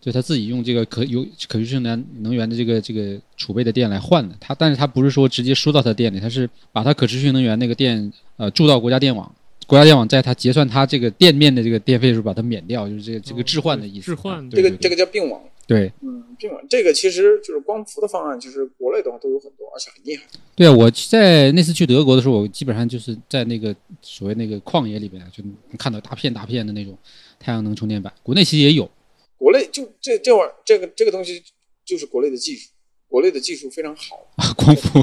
[0.00, 4.34] 就他自己用这个可有可持续能能源的这个这个储备的电来换的。
[4.40, 9.32] 他但是他不是说直接输到他店里，他是把他可持续能源那个电呃注到国家电网，
[9.68, 14.06] 国家电网在他结算他这个店面的这个电费的时候把它免掉，就是这个这个置换的意思。
[14.06, 15.40] 置换，这个这个叫并网。
[15.70, 20.24] 对，嗯，并网这个其实就是光伏的方案，就是国内的话都有很多，而且很厉害。
[20.56, 26.98] 对啊，我在那次去德国的时候，我基本上就是在那个所谓那个旷野里边，就能看到大片大片的那种
[27.38, 28.12] 太阳能充电板。
[28.24, 28.90] 国内其实也有，
[29.38, 31.40] 国内就这这玩意儿，这个这个东西
[31.84, 32.70] 就是国内的技术，
[33.06, 34.52] 国内的技术非常好啊。
[34.54, 35.00] 光伏，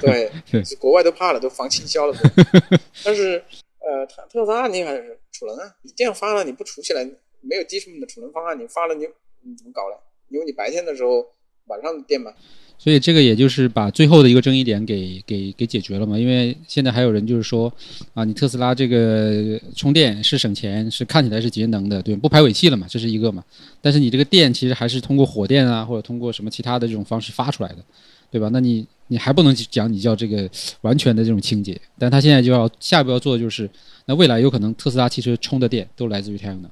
[0.00, 0.32] 对，
[0.80, 2.18] 国外都怕了，都防倾销了。
[3.04, 3.40] 但是
[3.78, 7.08] 呃，特特斯拉厉害的是储能啊，你电发了你不储起来，
[7.40, 9.06] 没有低成本的储能方案，你发了你
[9.42, 9.94] 你怎么搞嘞？
[10.30, 11.26] 因为你白天的时候
[11.66, 12.32] 晚上电嘛，
[12.78, 16.18] 所以这个也就是把最后的一个争议点给给给解决了嘛。
[16.18, 17.72] 因为现在还有人就是说
[18.14, 23.44] 啊，你特斯拉这个充电是省钱，是看起来是节能的，对，不排尾气了嘛，这是一个嘛。
[23.82, 27.84] 但是你这个电其实还是通过火电啊，或者通过什么其他的这种方式发出来的，
[28.30, 28.48] 对吧？
[28.52, 30.48] 那你你还不能讲你叫这个
[30.82, 31.78] 完全的这种清洁。
[31.98, 33.68] 但他现在就要下一步要做的就是，
[34.06, 36.70] 那未来有可能特斯拉汽车充的电都来自于太阳能，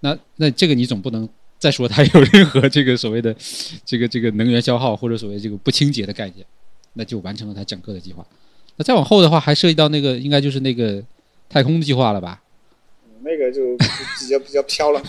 [0.00, 1.28] 那那这个你总不能。
[1.62, 3.32] 再说它有任何这个所谓的
[3.84, 6.44] 这个这个能源消耗或者所谓这个不清洁的概念，
[6.94, 8.26] 那就完成了它整个的计划。
[8.74, 11.00] 那再往后的话，还涉及到那个应该就是那个
[11.48, 12.42] 太空的计划了吧？
[13.22, 15.00] 那个就比较比较飘了，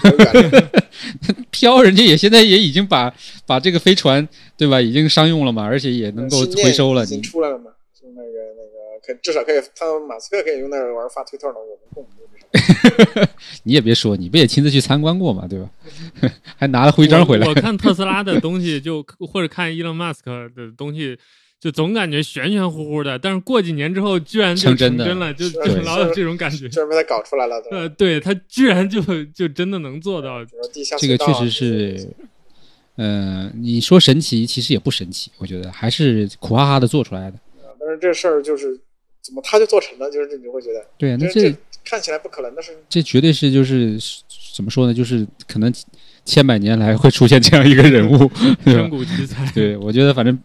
[1.49, 3.11] 飘，人家也现在也已经把
[3.47, 7.03] 把这个飞船对吧，已经商用了嘛，而且也能够回收了。
[7.03, 7.71] 已经出来了嘛？
[7.99, 12.07] 就那个那个可至少可以，他马斯克可以用那个玩发推特了，我们不。
[13.63, 15.69] 你也别说，你不也亲自去参观过嘛，对吧？
[16.55, 17.47] 还拿了徽章回来。
[17.47, 21.17] 我看特斯拉的东西，就或者看伊隆马斯克的东西，
[21.59, 23.17] 就总感觉玄玄乎乎的。
[23.17, 26.69] 但是过几年之后，居然就成真了，就就老有这种感觉。
[26.69, 27.55] 居然被他搞出来了。
[27.71, 30.45] 呃，对他居然就就真的能做到。
[30.99, 32.07] 这个确实是，
[32.97, 35.31] 嗯，你说神奇，其实也不神奇。
[35.39, 37.37] 我觉得还是苦哈哈的做出来的。
[37.79, 38.79] 但是这事儿就是
[39.23, 41.55] 怎么他就做成了，就是你会觉得，对，那这。
[41.83, 43.97] 看起来不可能的事，这绝对是就是
[44.55, 44.93] 怎么说呢？
[44.93, 45.71] 就是可能
[46.25, 48.29] 千百年来会出现这样一个人物，
[48.63, 49.45] 千古奇才。
[49.51, 50.37] 对，我觉得反正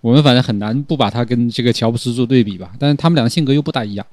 [0.00, 2.72] 我们反正很难不把他跟这个乔布斯做对比吧。
[2.78, 4.06] 但是他们两个性格又不大一样，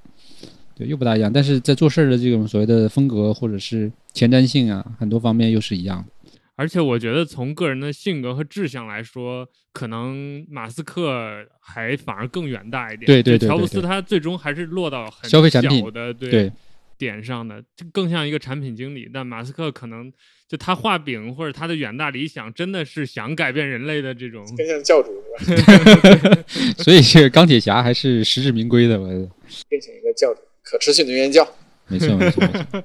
[0.75, 1.31] 对，又不大一样。
[1.31, 6.11] 但是在做事儿的这种所谓的风格或者是前瞻性啊，很多方面又是一样的。
[6.57, 13.05] 而且我觉得从个人的性格和志向来说，可能马斯克还反而更远大一点。
[13.05, 16.51] 对对对就乔布斯他最终还是落到很消费产品小的对对
[16.97, 19.09] 点上的，就更像一个产品经理。
[19.13, 20.11] 但马斯克可能
[20.47, 24.45] 就他画饼或者他的远大理想，真的是想改变人类的这种。
[24.57, 26.43] 更像教主是吧？
[26.83, 29.29] 所以这个钢铁侠还是实至名归的，我觉得
[29.69, 31.47] 变成一个教主，可持续能源教。
[31.87, 32.83] 没错没错没错。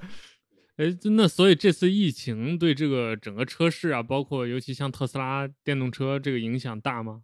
[0.76, 7.22] 哎， 那所以这次疫情对这个整个车市啊，包括尤其像特斯拉电动车这个影响大吗？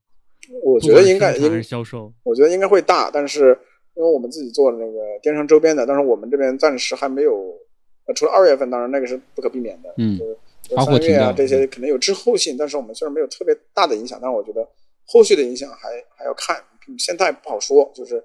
[0.63, 2.15] 我觉得应该还是销售。
[2.23, 3.59] 我觉得应该会大，但是
[3.97, 7.59] 因为我们自己做的那个电商周边的，但是我们这边暂时还没有，
[8.07, 14.69] 呃，除了二月份，当然那个是不可避免的，嗯就是三月啊这些可能有滞后性，但是我们虽然没有特别大的影响，但是我觉得
[15.07, 18.17] 后续的影响还还要看，嗯现在不好说，就是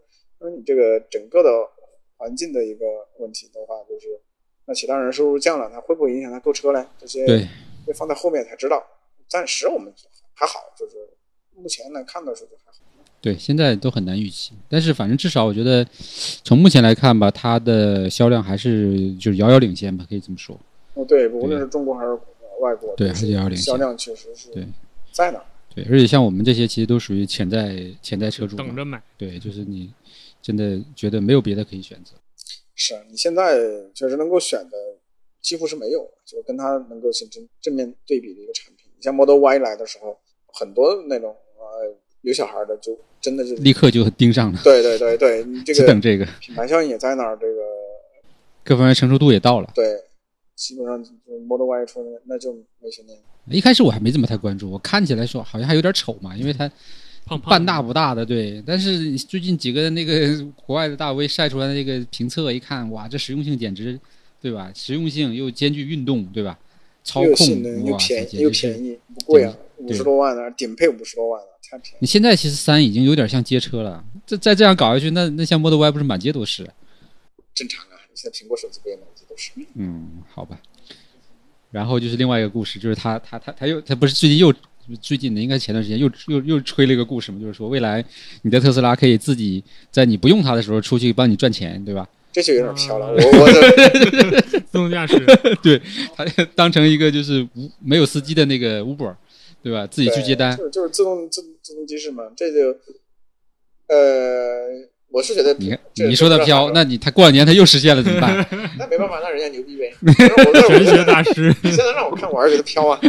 [0.41, 1.49] 因为你这个整个的
[2.17, 2.85] 环境的一个
[3.19, 4.19] 问题的话，就是
[4.65, 6.85] 那其他人收入降了，他会不会影响他购车嘞？
[6.99, 7.47] 这些对，
[7.87, 8.85] 会放在后面才知道。
[9.29, 9.93] 暂时我们
[10.33, 10.97] 还好，就是
[11.55, 12.77] 目前来看的时候就还好。
[13.21, 15.85] 对，现在都很难预期，但是反正至少我觉得，
[16.43, 20.59] 从目前来看吧，它的销量还是就是遥遥领先吧，可以这么说。
[20.95, 22.11] 哦，对，无论是中国还是
[22.59, 24.65] 外国，对还是遥遥领先销量确实是对
[25.11, 25.45] 在那儿。
[25.73, 29.01] 对，而且像我们这些其实都属于潜在潜在车主，等着买。
[29.17, 29.93] 对，就是你
[30.41, 32.13] 真的觉得没有别的可以选择。
[32.73, 33.59] 是啊你现在
[33.93, 34.77] 确实能够选的
[35.41, 38.87] 几乎是没有，就跟它能够形成正面对比的一个产品。
[38.97, 40.17] 你像 Model Y 来的时候，
[40.51, 41.50] 很多那种呃
[42.21, 47.61] 有小孩的就真的就立刻就盯上了，对对对对，你这个只等这个，品牌效应也在那儿，这个
[48.63, 49.71] 各方面成熟度也到了。
[49.73, 49.85] 对，
[50.55, 51.09] 基本上就
[51.47, 53.17] Model Y 出来那就没悬念。
[53.49, 56.67] 一开始我还没怎么太关注，我看起来说好像还有点丑嘛，因为它
[57.25, 58.63] 胖胖半大不大的，对。
[58.65, 60.13] 但是最近几个那个
[60.65, 63.99] 国外的大 V 晒出来的那个评测，一看哇，这实用性简直，
[64.39, 64.71] 对吧？
[64.75, 66.57] 实用性又兼具运动，对吧？
[67.03, 71.41] 操又性能控，又，便宜又便宜，不贵啊，五十多万呢，顶配五十多万
[71.99, 76.69] 你现在其实三已经有点像街车了，这再这样搞下去，那那像 Model Y 不是满街都是？
[77.53, 79.51] 正常啊，你现在苹果手机不也满街都是？
[79.75, 80.59] 嗯，好吧。
[81.71, 84.53] 然后就是另外一个故事，就是他他他他又他不是最近又
[85.01, 88.03] 最近的，应该前段时间又又又吹了一个故事嘛，就是说未来
[88.41, 92.07] 你的特斯拉可以自己在你不用它的时候出去帮你赚钱，对吧？
[92.33, 93.07] 这就有点飘了。
[93.07, 95.25] 啊我我的自动驾驶，
[95.61, 95.81] 对
[96.15, 99.13] 他当成一个就是无没有司机的那个 Uber，
[99.63, 99.85] 对吧？
[99.87, 102.69] 自己去接单就，是就是自动自自动机式嘛，这就
[103.87, 104.67] 呃，
[105.09, 108.33] 我是觉得你看你说的飘，那你他过两年他又实现了怎么办？
[108.79, 109.93] 那没办法，那人家牛逼呗。
[110.67, 111.53] 玄学大师。
[111.61, 112.99] 你现在让我看，我还是觉得飘啊。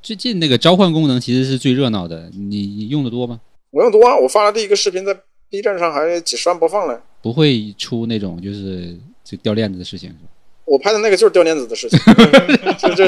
[0.00, 3.40] 最近那个召唤功能其实是最热闹的，你你用的多吗？
[3.70, 5.14] 我用多啊，我发了第一个视频在
[5.50, 7.02] B 站上还几十万播放了。
[7.20, 10.30] 不会出那种就是就掉链子的事情，是吧？
[10.68, 11.98] 我拍的那个就是掉链子的事情，
[12.78, 13.06] 就就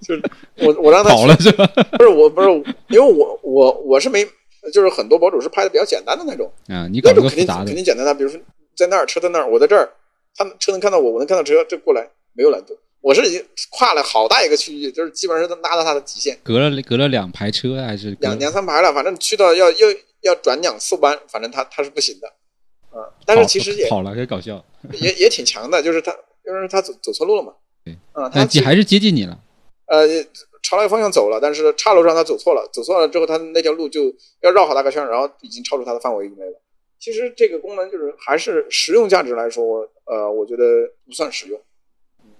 [0.00, 0.22] 就是
[0.56, 1.66] 我我让他跑了是吧？
[1.92, 2.48] 不是我不是
[2.88, 4.26] 因为我我我是没
[4.72, 8.40] 就是很多博主是拍的比较简单的那种，啊，你搞那种肯定肯，定简单的，比如说
[8.76, 9.88] 在那儿车在那儿，我在这儿，
[10.36, 12.76] 他车能看到我，我能看到车，这过来没有难度。
[13.00, 19.86] 我是已经跨了好大一个区域，就是基本上是拉到它的极限，隔了隔了两排车还是两两三排了，反正去到要要
[20.22, 22.26] 要转两次弯，反正它它是不行的，
[22.90, 24.64] 啊、但是其实也好了，也搞笑。
[24.92, 26.12] 也也挺强的，就是他
[26.46, 27.52] 就是他走走错路了嘛，
[27.84, 29.36] 对啊、他还是接近你了，
[29.86, 30.06] 呃
[30.62, 36.62] 朝那个方向走了，但是岔路上他走错了，走错了之后他那条路就要绕好大个圈，然后已经超出他的范围以内了。
[36.98, 40.64] 其实这个功能就是还是实用价值来说，呃，我觉得
[41.04, 41.60] 不算实用。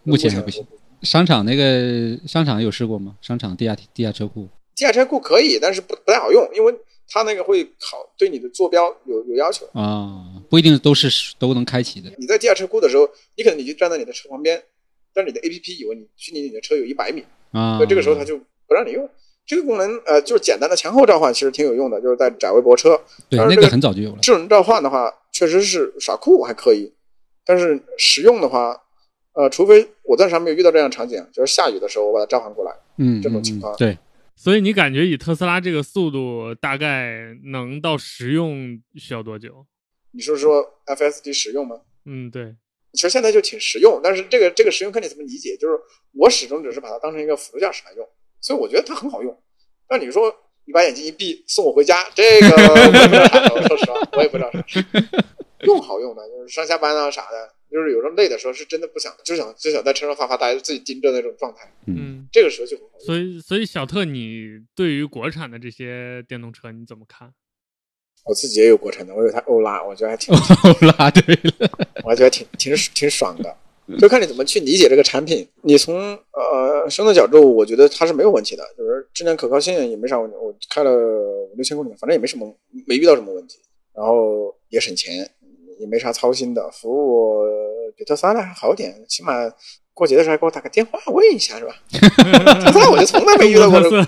[0.03, 0.67] 目前还不行。
[1.03, 3.17] 商场那个商场有试过吗？
[3.21, 6.75] 商场地下地下车库地下车库可以，但是不不太好用，因为
[7.09, 9.67] 它那个会考对你的坐标有有要求。
[9.73, 12.11] 啊，不一定都是都能开启的。
[12.19, 14.63] 你在地下车库的时候，你可能你就站在你的车旁边，
[15.15, 19.09] 但是你的 APP 以为你距离你的车有一百米，啊，所以这个时候它就不让你用。
[19.47, 23.01] 这个功能呃，就是简单的前后召唤，其实挺有用的，就是在窄位泊车。
[23.29, 24.19] 对那个很早就有了。
[24.21, 26.93] 智能召唤的话，确实是耍酷还可以，
[27.45, 28.77] 但是实用的话，
[29.35, 33.97] 呃，除非我暂时还没有遇到这样场景，就是下雨的时候我把它召唤过来，嗯，这种情况对，
[34.37, 39.67] 所以你感觉以特斯拉这个速度，大概能到实用需要多久？
[40.13, 41.81] 你是说 FSD 实用吗？
[42.05, 42.55] 嗯，对，
[42.93, 45.79] 其实现在就挺实用，但是这个这个实用看你怎么理解，就是
[46.13, 48.07] 我始终只是把它当成一个辅助驾驶来用，
[48.41, 49.43] 所以我觉得它很好用。
[49.89, 50.33] 但你说
[50.65, 54.85] 你把眼睛一闭送我回家，这个我也不知道啥说实话我也不知道啥。
[55.65, 62.99] 用好用的，就是上下班啊啥的，就是有时候累的时候是真的不想，就想就想在车上发发呆，自己盯着那种状态，嗯，这个时候就很好。
[62.99, 67.33] 所以所以小特，你对于国产的这些电动车你怎么看？
[68.25, 71.71] 我自己也有国产的，我有台欧拉，我觉得还挺， 欧拉对了，
[72.03, 73.57] 我还觉得挺挺挺爽的。
[74.01, 75.47] 就看你怎么去理解这个产品。
[75.63, 75.97] 你从
[76.33, 80.37] 呃生的角度，我觉得它是没有问题的，就是质量可靠性也没啥问题。
[80.37, 82.53] 我开了五六千公里，反正也没什么，
[82.85, 83.59] 没遇到什么问题。
[83.95, 85.31] 然后也省钱，
[85.79, 87.45] 也没啥操心的，服务
[87.97, 89.33] 比特斯拉的还好点，起码
[89.95, 91.75] 过节的时候还给我打个电话问一下，是吧？
[91.91, 94.07] 特斯拉我就从来没遇到过这种，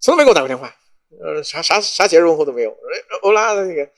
[0.00, 0.72] 从来没给我打过电话，
[1.20, 2.74] 呃，啥啥啥节日问候都没有。
[3.22, 3.88] 欧拉的那个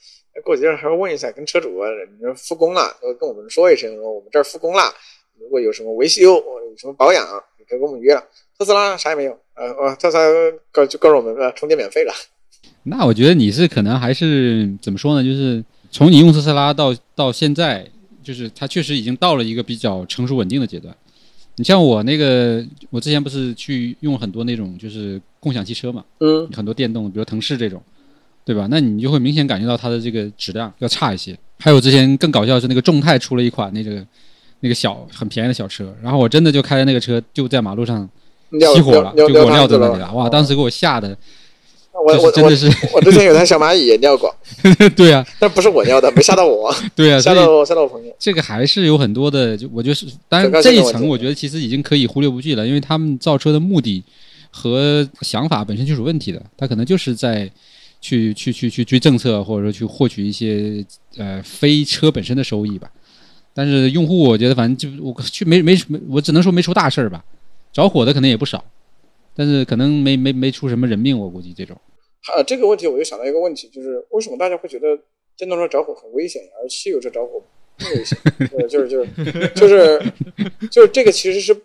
[0.43, 1.89] 过节还要问一下，跟车主啊，
[2.19, 4.83] 你说复工了，跟我们说一声，说我们这儿复工了，
[5.39, 7.23] 如果有什么维修，有什么保养，
[7.59, 8.25] 你可以跟我们约了。
[8.59, 10.25] 特斯拉啥也没有，呃，呃，特斯拉
[10.71, 12.15] 告就告诉我们呃充电免费了。
[12.85, 15.23] 那我觉得你是可能还是怎么说呢？
[15.23, 17.87] 就是从你用特斯拉到到现在，
[18.23, 20.95] 就是它确实已经到了一个比较成熟稳定的阶段。
[21.57, 27.83] 你像我那个，我之前不是去用很多那种就是共享汽车嘛，嗯，很多电动，比如腾势这种，
[28.43, 28.67] 对吧？
[28.71, 31.39] 那你就会明显感觉到它的这个质量要差一些。
[31.59, 34.03] 还有之前更搞笑的是那个众泰出了一款那个
[34.61, 38.09] 那个小很便宜的小车，然后我真的就开着那个车就在马路上
[38.53, 40.11] 熄火了，就给我撂在那里了。
[40.15, 41.17] 哇，当时给我吓的。
[41.93, 44.35] 我我真的是，我之前有台小蚂蚁也尿过，
[44.97, 48.13] 对啊，但不是我尿的，没吓到我， 对啊，吓到吓到我朋友。
[48.19, 54.03] 这个还是有很多的，就我觉得是，当然这一层我觉得其实已经可以忽略不计了，因为他们造车的目的
[54.51, 57.49] 和想法本身就是有问题的，他可能就是在
[58.01, 60.85] 去去去去追政策，或者说去获取一些
[61.19, 62.91] 呃非车本身的收益吧。
[63.55, 67.23] 但是用户我觉得反正就我去没没没，我只能说没出大事儿吧，
[67.71, 68.65] 着火的可能也不少。
[69.35, 71.77] 但是可能没没没出什么人命，我估计这种。
[72.33, 74.87] 啊，这个问题我就想到一个问题，就是为什么大家会觉得
[75.37, 77.43] 电动车着火很危险，而汽油车着火
[77.77, 78.17] 不危险？
[78.57, 80.13] 呃，就是就是就是
[80.71, 81.57] 就是这个其实是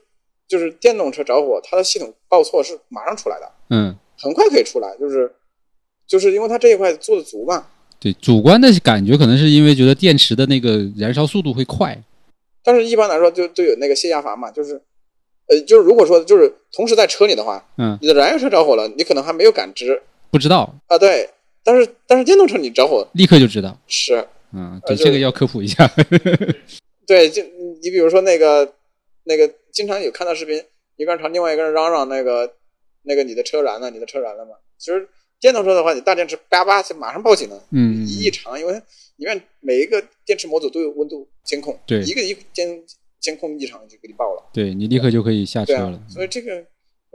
[0.47, 5.31] 就是电动车着火，它的系统报错是马上出来的，嗯，很快可以出来，就是
[6.07, 7.67] 就是因为它这一块做的足嘛。
[7.99, 12.01] 对，主观的感觉可能是因为觉得电池的那个燃烧速度会快，
[12.63, 14.81] 但是一般来说就都有那个泄压阀嘛，就是。
[15.47, 20.97] 呃，就是如果说就是同时在车里的话，嗯，你的燃油车着火了，你可能还没有感知，不知道啊。
[20.97, 21.29] 对，
[21.63, 25.89] 但是但是电动车你着火立刻就知道，是，嗯，对，这个要科普一下。
[27.05, 27.41] 对，就
[27.81, 28.73] 你比如说那个
[29.23, 30.61] 那个，经常有看到视频，
[30.97, 32.53] 一个人朝另外一个人嚷嚷那个
[33.03, 34.51] 那个你的车燃了，你的车燃了嘛。
[34.77, 35.07] 其实
[35.39, 38.73] 电动车的话，你大电池叭叭就马上报警了，嗯，异常，因为
[39.15, 42.83] 里面每一个电池模组都有温度监控，对，一个一监。
[43.27, 46.01] 监控异常就给你报了，对你立刻就可以下车了。
[46.07, 46.61] 所以这个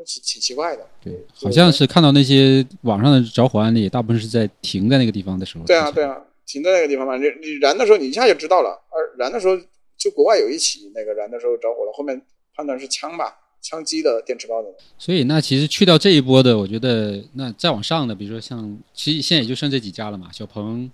[0.04, 0.86] 挺挺奇怪的。
[1.02, 5.64] 对，好像是看到那些网上的着火案例，大部分是在停在那个地方的时候。
[5.64, 8.78] 对啊，对啊，停在那个地方嘛，你你燃的时候你一下就知道了。
[8.90, 9.56] 而燃的时候，
[9.96, 12.20] 就国外有一起那个燃的时候着火了，后面
[12.54, 14.68] 判断是枪吧，枪击的电池包的。
[14.98, 20.90] 所以那其实去掉这一波的，我觉得那再往上的，比如说像，其实现在也就剩这几家了嘛，小鹏。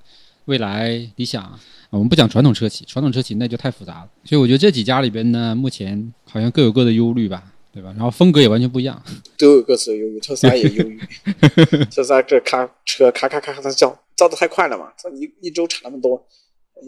[0.48, 1.58] 未来、理想，
[1.90, 4.08] 我们不讲传统车企，传统车企那就太复杂了。
[4.24, 7.90] 所以我觉得这几家里边呢，目前好像各有各的忧虑吧，对吧？
[7.90, 9.00] 然后风格也完全不一样，
[9.36, 10.18] 都有各自的忧虑。
[10.20, 10.98] 特斯拉也忧虑，
[11.90, 16.26] 特斯拉这咔车咔咔咔咔的叫，造的太快了嘛，这一一周产那么多，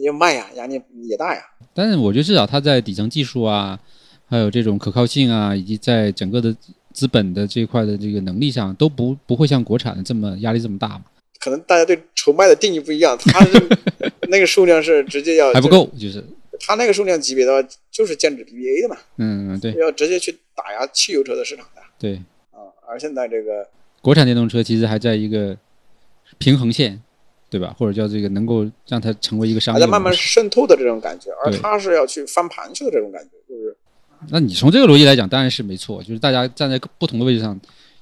[0.03, 1.41] 要卖呀，压力也大呀。
[1.75, 3.79] 但是我觉得至少它在底层技术啊，
[4.25, 6.51] 还有这种可靠性啊，以及在整个的
[6.93, 11.03] 资本的这一块的这个能力上，都不不会像国产的这么压力这么大嘛。
[11.41, 13.45] 可能大家对筹卖的定义不一样， 他
[14.29, 16.23] 那个数量是直接要还不够，就是
[16.59, 22.15] 他那个数量级别的话，就是剑指 BBA 的嘛，嗯对，要直接去打压汽油车的市场的，对
[22.51, 23.67] 啊，而现在这个
[24.01, 25.57] 国产电动车其实还在一个
[26.37, 27.01] 平衡线，
[27.49, 27.75] 对吧？
[27.77, 33.75] 或者叫这个能够让它成为一个商业，还在慢慢渗透的这种感觉，而它是要去翻盘去的这种感觉，就是。
[34.29, 37.59] 那你从这个逻辑来讲，当然是没错，就是大家站在不同的位置上。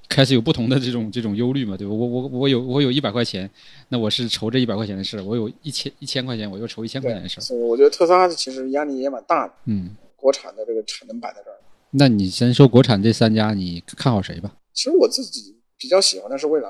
[0.09, 1.93] 开始有不同的这种这种忧虑嘛，对吧？
[1.93, 3.49] 我我我有我有一百块钱，
[3.89, 7.39] 那我是愁这一百块钱的事；我有一千一千块钱，我又愁一千块钱的事。
[7.39, 9.53] 所以我觉得特斯拉其实压力也蛮大的。
[9.65, 11.55] 嗯，国产的这个产能摆在这儿。
[11.91, 14.51] 那你先说国产这三家，你看好谁吧？
[14.73, 16.69] 其实我自己比较喜欢的是蔚来。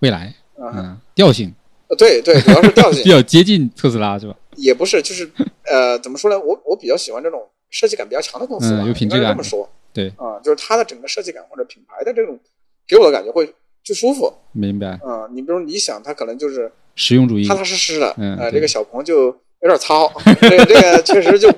[0.00, 1.52] 蔚来，嗯，调性。
[1.88, 4.36] 呃，对对，主要是调性 比较接近特斯拉是吧？
[4.56, 5.30] 也不是，就是
[5.64, 6.38] 呃，怎么说呢？
[6.38, 9.32] 我我比较喜欢这种设计感比较强的公司吧，有品质感。
[9.32, 12.38] 这么说，对啊，就是它的整个设计感或者品牌的这种。
[12.86, 14.98] 给我的感觉会就舒服，明白？
[15.04, 18.14] 嗯，你比如理想，它可能就是实用主义，踏踏实实的。
[18.18, 19.26] 嗯，这个小鹏就
[19.60, 21.52] 有点糙， 这个这个确实就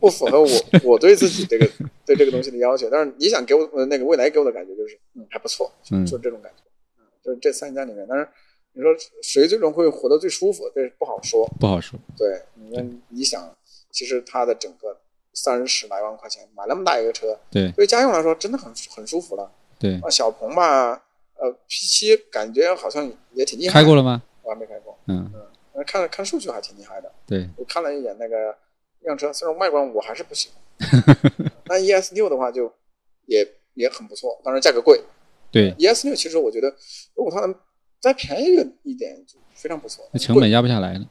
[0.00, 0.48] 不符合我
[0.82, 1.68] 我对自己这个
[2.04, 2.88] 对这个东西的要求。
[2.90, 6.62] 但是理想给我那个未来给我的感觉就是嗯还不错，就就这种感觉。
[6.98, 8.28] 嗯，就是这三家里面，但是
[8.72, 8.90] 你说
[9.22, 11.98] 谁最终会活得最舒服，这不好说，不好说。
[12.16, 13.54] 对，你看理想，
[13.90, 14.96] 其实它的整个
[15.32, 19.50] 三十来万块钱买那么大一个车，对，对家用来说真的很很舒服了。
[19.78, 20.92] 对啊，小鹏吧，
[21.36, 23.74] 呃，P 七感觉好像也挺厉害。
[23.74, 24.22] 开过了吗？
[24.42, 24.98] 我还没开过。
[25.06, 25.30] 嗯
[25.74, 27.10] 嗯，看了看数据还挺厉害的。
[27.26, 28.56] 对，我看了一眼那个
[29.00, 30.58] 辆车，虽然外观我还是不喜欢。
[31.66, 32.72] 那 ES 六的话就
[33.26, 35.00] 也也很不错，当然价格贵。
[35.50, 36.68] 对，ES 六其实我觉得，
[37.14, 37.54] 如果它能
[38.00, 38.46] 再便宜
[38.82, 40.08] 一点，就非常不错。
[40.12, 41.06] 那成本压不下来了。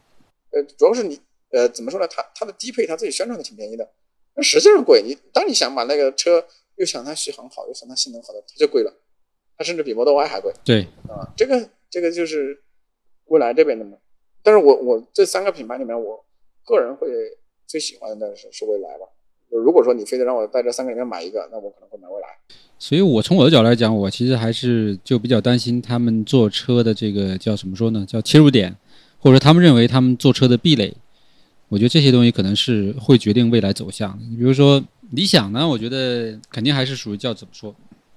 [0.51, 1.20] 呃，主要是你
[1.51, 2.07] 呃怎么说呢？
[2.07, 3.89] 它它的低配它自己宣传的挺便宜的，
[4.36, 5.01] 那实际上贵。
[5.03, 6.45] 你当你想把那个车
[6.78, 8.93] 又想它续航好，又想它性能好的，它就贵了，
[9.57, 11.34] 它甚至比 Model Y 还贵对，啊。
[11.36, 12.63] 这个这个就是
[13.25, 13.97] 蔚来这边的嘛。
[14.41, 16.23] 但是我我这三个品牌里面，我
[16.65, 17.07] 个人会
[17.67, 19.05] 最喜欢的是是蔚来吧。
[19.49, 22.28] 就如果说你非得让我在这三个里面买一个，那我可能会买蔚来。
[22.80, 28.05] 所以我从我的角度来讲，我其实还是就比较担心他们做车的这个叫怎么说呢？
[28.07, 28.75] 叫切入点，
[29.19, 30.93] 或者说他们认为他们做车的壁垒。
[31.69, 34.23] 我觉得这些东西可能是会决定未来走向的。
[34.30, 37.75] 你比如说理想呢，我觉得肯定还是属于叫怎么说，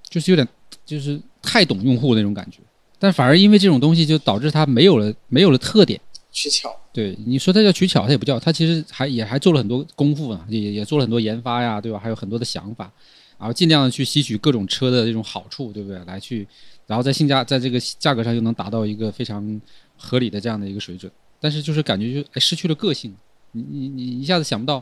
[0.09, 0.47] 就是有点
[0.85, 2.59] 就是太懂用户那种感觉。
[2.99, 5.99] 但反而因为这种东西，就导致它没有了没有了特点。
[6.33, 11.99] 取巧，对，你说它叫取巧，它也不叫，它其实还也还做了很多功夫啊，也也做了很多研发呀，对吧？
[11.99, 12.89] 还有很多的想法，
[13.37, 15.99] 然后尽量的去吸取各种车的这种好处，对不对？
[16.05, 16.47] 来去，
[16.87, 19.59] 然后在性价在这个价格上又能达到一个非常
[19.97, 21.11] 合理的这样的一个水准，
[21.41, 23.13] 但是就是感觉就哎失去了个性，
[23.51, 24.81] 你你你一下子想不到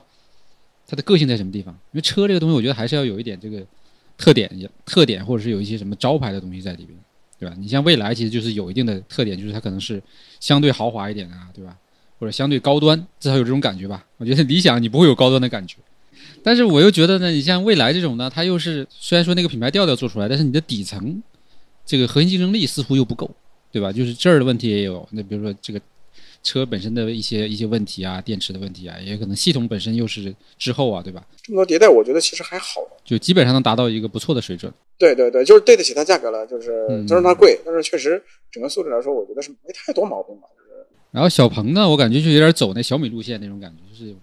[0.90, 3.64] 它的个性在什么地方，因为车这个东西，我觉得还是要有一点这个
[4.18, 4.50] 特点，
[4.86, 6.98] 特点或者是有一些什么招牌的东西在里边。
[7.40, 7.56] 对吧？
[7.58, 10.04] 你像蔚来，其实就是有一定的特点，就是它可能是
[10.42, 11.74] 相对豪华一点啊，对吧？
[12.20, 14.06] 或者相对高端，至少有这种感觉吧。
[14.18, 15.78] 我觉得理想你不会有高端的感觉，
[16.44, 21.24] 但是我又觉得呢，你像蔚来这种呢，它又是虽然说那个品牌调调做出来，但是你的底层
[21.86, 23.34] 这个核心竞争力似乎又不够，
[23.72, 23.90] 对吧？
[23.90, 25.80] 就是这儿的问题也有，那比如说这个
[26.42, 31.26] 车本身的一些一些问题啊，电池的问题啊，也可能系统本身又是滞后啊，对吧？
[31.44, 32.82] 这么多迭代，我觉得其实还好。
[33.04, 34.72] 就基本上能达到一个不错的水准。
[34.98, 38.22] 对对对，就是对得起它价格了，就是嗯虽然它贵，但是确实
[38.52, 40.48] 整个素质来说，我觉得是没太多毛病吧。
[40.56, 44.16] 就是然后小鹏呢，我感觉就有点走那小米路线那种感觉，就是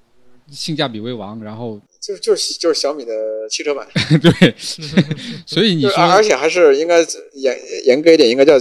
[0.50, 3.12] 性价比为王，然后就是就是就是小米的
[3.50, 3.86] 汽车版，
[4.22, 4.54] 对，
[5.44, 6.98] 所以你说而且还是应该
[7.34, 8.56] 严严格一点，应该叫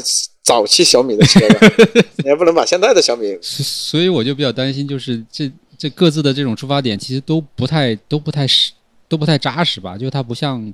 [0.46, 1.74] 早期小米的车版，
[2.24, 8.72] 你还不能把现在的小米所以我就比较担心，就是这这各自的这种出发点其实都不太都不太实
[9.10, 10.72] 都不太扎实吧，就它不像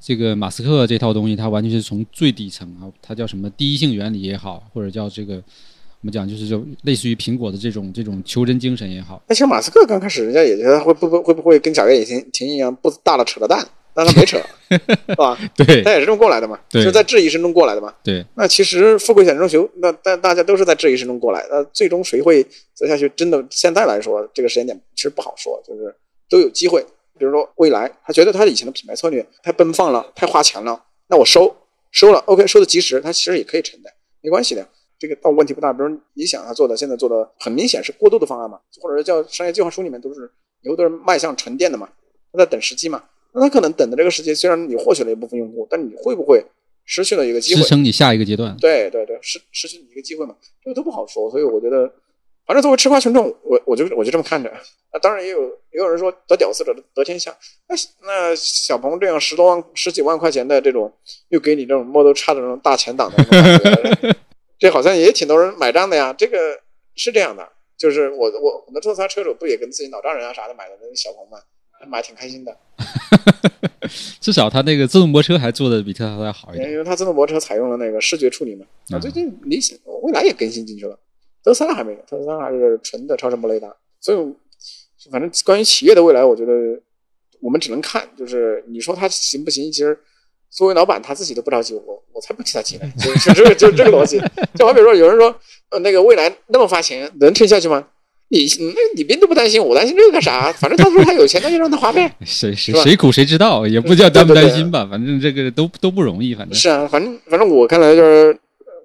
[0.00, 14.38] 这个马斯克这套东西，它完全是从最底层啊，它叫什么第一性原理也好，或者叫这个我们讲就是就类似于苹果的这种这种求真精神也好，那其实马斯克刚开始人家也觉得会不会会不会跟贾跃亭亭一样不大了扯了蛋，但他没扯，
[14.70, 15.38] 是吧？
[15.56, 17.94] 对他也是这么过来的嘛，对就是在质疑声中过来的嘛。
[18.02, 22.42] 对，那其实富贵险中求，那但大家都是在质疑声中过来，那最终谁会
[22.74, 23.08] 走下去？
[23.10, 25.94] 真的现在来说，这个时间点其实不好说，就是
[26.28, 26.84] 都有机会。
[27.18, 31.54] 比如说未来，他觉得他以前的品牌策略太奔放了，太花钱了，那我收
[31.90, 34.66] 收了，OK，收的及时，他其实也可以承担，没关系的。
[34.98, 35.72] 这个倒问题不大。
[35.72, 40.30] 比如你想他做的，现在做的很明显是过渡的方案嘛，或者是叫商业计划书里面都是
[40.62, 41.88] 以后都是迈向沉淀的嘛，
[42.32, 43.02] 他在等时机嘛。
[43.32, 46.44] 那他可能等的这个时间，虽然你获取了一部分用户，但你会不会
[46.84, 47.62] 失去了一个机会？
[47.62, 48.56] 支撑你下一个阶段。
[48.60, 51.30] 对对对，失失去你一个机会嘛，这个都不好说。
[51.30, 51.90] 所以我觉得，
[52.46, 54.52] 反正作为吃瓜群众，我我就我就这么看着。
[54.92, 57.34] 那当然也有也有人说得屌丝者得天下。
[57.68, 60.92] 那那小鹏这样十多万、十几万块钱的这种，
[61.28, 64.16] 又给你这种 Model X 的这种大前挡的这种感觉，
[64.58, 66.12] 这好像也挺多人买账的呀。
[66.12, 66.60] 这个
[66.94, 71.26] 是这样的，就是我我我的特斯拉车主不也跟自己老丈人啊啥的买的那个小鹏
[71.82, 72.56] 嘛，买挺开心的。
[74.20, 76.70] 至少它那个自动泊车还做的比特斯拉好一点。
[76.70, 78.64] 因为它自动泊车采用了那个视觉处理嘛。
[78.90, 80.98] 啊，啊最近理想未来也更新进去了，
[81.42, 83.74] 特斯拉还没有，特斯拉还是纯的超声波雷达。
[84.00, 84.34] 所以，
[85.10, 86.52] 反正关于企业的未来，我觉得
[87.40, 89.70] 我们只能看，就是你说它行不行？
[89.70, 89.98] 其实
[90.50, 92.90] 作为老板他自己都不着急，我我才不替他急呢。
[92.98, 94.20] 就就这个就这个逻辑。
[94.54, 95.34] 就好比说，有人说，
[95.70, 97.88] 呃，那个未来那么发钱，能撑下去吗？
[98.32, 100.50] 你那你别都不担心，我担心这个干啥？
[100.52, 102.10] 反正他说他有钱，那就让他花呗。
[102.24, 108.34] 谁谁谁苦谁知道，也不叫担不担心吧，反正这个都都不容易，反正是啊，反正反正我看来就是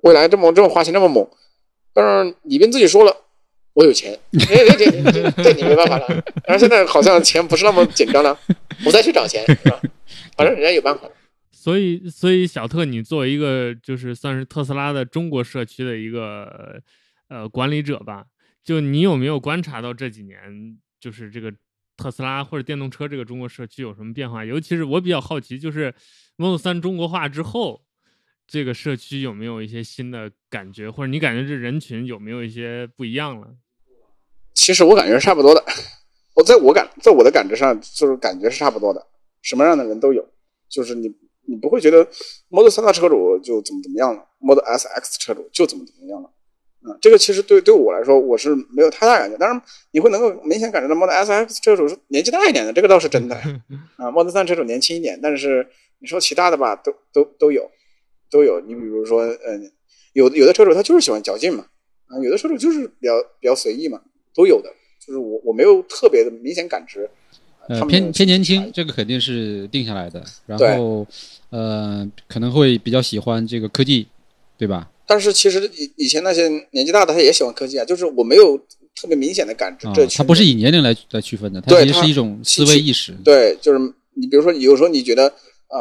[0.01, 1.25] 未来这么这么花钱这么猛，
[1.93, 3.15] 但是李斌自己说了，
[3.73, 4.11] 我有钱，
[4.49, 6.23] 哎这这这这你没办法了。
[6.45, 8.37] 但是现在好像钱不是那么紧张了，
[8.85, 9.79] 我再去找钱，是吧？
[10.35, 11.03] 反正人家有办法。
[11.53, 16.81] 所以，所以小特，你作为一个就是算是特斯拉的中国社区的一个
[17.29, 18.23] 呃管理者吧，
[18.67, 21.49] 就你有没有观察到这几年就是这个
[21.95, 24.43] 特斯拉或者电动车这个中国社区有什么变化？
[24.43, 25.95] 尤其是我比较好奇，就是
[26.35, 27.81] Model 3中国化之后，
[28.45, 33.55] 这个社区有没有一些新的感觉，或者你感觉这人群有没有一些不一样了？
[34.53, 35.63] 其实我感觉是差不多的，
[36.35, 39.07] 我在我感在我的感知上就是感觉是差不多的，
[39.41, 40.27] 什么样的人都有，
[40.67, 41.07] 就是你
[41.45, 42.05] 你不会觉得
[42.49, 46.33] Model 3的车主就怎么怎么样了，Model S X 车主就怎么怎么样了。
[46.87, 49.61] 嗯，这个其实对对我来说我是没有太大感觉，但是
[49.91, 53.35] 你会能够明显感觉到 Model S X 车主是年纪大一点的，这个倒是真的
[53.97, 54.09] 啊。
[54.09, 55.67] Model 3车主年轻一点，但是
[55.99, 57.69] 你说其他的吧，都都都有
[58.31, 58.61] 都有。
[58.61, 59.71] 你比如说，嗯，
[60.13, 61.65] 有有的车主他就是喜欢较劲嘛，
[62.07, 64.01] 啊，有的车主就是比较比较随意嘛，
[64.33, 64.69] 都有的。
[65.05, 67.09] 就是我我没有特别的明显感知。
[67.69, 70.23] 呃，偏偏年轻，这个肯定是定下来的。
[70.45, 71.05] 然后，
[71.49, 74.07] 呃，可能会比较喜欢这个科技，
[74.57, 74.89] 对吧？
[75.07, 78.57] 但是其实以以前那些年纪大的他也喜欢科技啊，就是我没有
[78.93, 79.87] 特别明显的感知。
[79.95, 83.13] 这他不是以年龄来来区分的，它其实是一种思维意识。
[83.23, 83.79] 对，就是
[84.13, 85.27] 你比如说，有时候你觉得
[85.67, 85.79] 啊，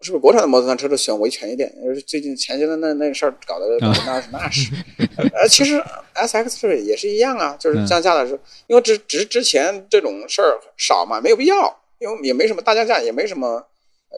[0.00, 1.74] 是不是国产的摩托车都喜欢维权一点？
[1.82, 4.70] 就是最近前些的那那事儿搞的那是那是。
[5.32, 13.66] 呃，其实 S X 这个也是一样啊，就是降价的时候，因为只只是之前这种事儿少嘛，没有必要，因为也没什么大降价，也没什么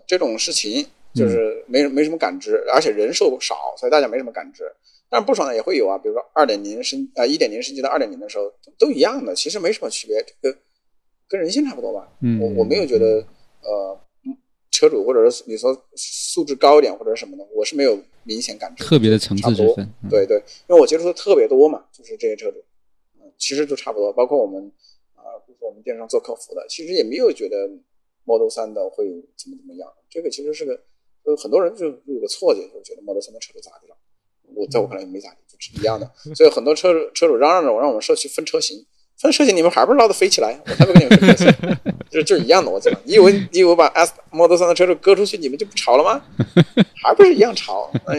[0.07, 0.87] 这种事情。
[1.15, 4.65] 就是没没什么感知，而且人数少，所以大家没什么感知。
[5.13, 8.45] 但是不爽的也会有啊，比如说二点零升啊，一点零升级到二点零的时候
[8.79, 10.57] 都一样的，其实没什么区别，这个
[11.29, 12.09] 跟人性差不多吧。
[12.23, 13.17] 嗯我我没有觉得
[13.63, 14.01] 呃，
[14.71, 18.85] 车主或者是你说素质高一点或者什么的，我是没有明显感知。
[18.85, 20.37] 特别的层次之分，对对，
[20.69, 22.63] 因为我接触的特别多嘛，就是这些车主，
[23.37, 24.13] 其实都差不多。
[24.13, 24.71] 包括我们
[25.17, 27.69] 啊，比如说我们电商做客服的，其实也没有觉得
[28.25, 29.07] Model 三的会
[29.37, 30.81] 怎么怎么样，这个其实是个。
[31.25, 33.97] 就很多人就有个错觉，就觉得 Model 3的车主咋地了？
[34.55, 36.11] 我在我看来没咋地，就是一样的。
[36.35, 38.85] 所以很多车车主嚷嚷着我让我们社区分车型，
[39.17, 40.61] 分车型你们还不是捞得飞起来？
[40.67, 41.55] 我才不跟你们分车型，
[42.11, 42.69] 就就是一样的。
[42.69, 46.21] 我操，你以为你以为把 S Model 3的车主割出去，你们就不吵了吗？
[47.03, 47.91] 还不是一样吵？
[48.07, 48.15] 那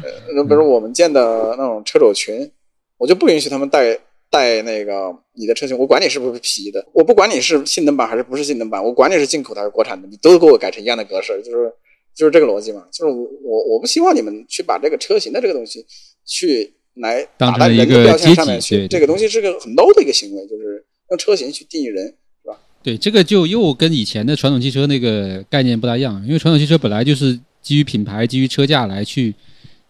[0.00, 2.50] 呃，比如我们建的那种车主群，
[2.96, 3.98] 我就不允许他们带
[4.30, 11.70] 带那个你的车型，我管你是不是皮的，我不管你是性能版还是不是性能版，我管你是进口的还是国产的，你都给我改成一样的格式，就是。
[12.18, 15.86] 就是这个逻辑嘛，就是我我我不希望你们去把这个车型的这个东西
[16.26, 22.06] 去来打在人的标签上面去，这个东西是个很 low 的一个行为，就是用车型去定义人，
[22.42, 22.58] 是吧？
[22.82, 29.32] 对，这个就又跟以前的传统汽车那个概念不大一样，因为传统汽车本来就是基于品牌、基于车价来去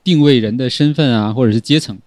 [0.04, 1.98] 定位人的身份啊，或者是阶层，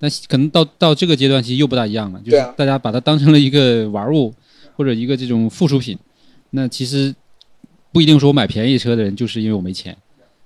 [0.00, 4.34] 但可能到到这个阶段其实又不大一样了，就是大家把它当成了一个玩物
[4.74, 5.96] 或者一个这种附属品，
[6.50, 7.14] 那其实。
[7.92, 9.96] 不一定说我买便宜车的人就是因为我没钱，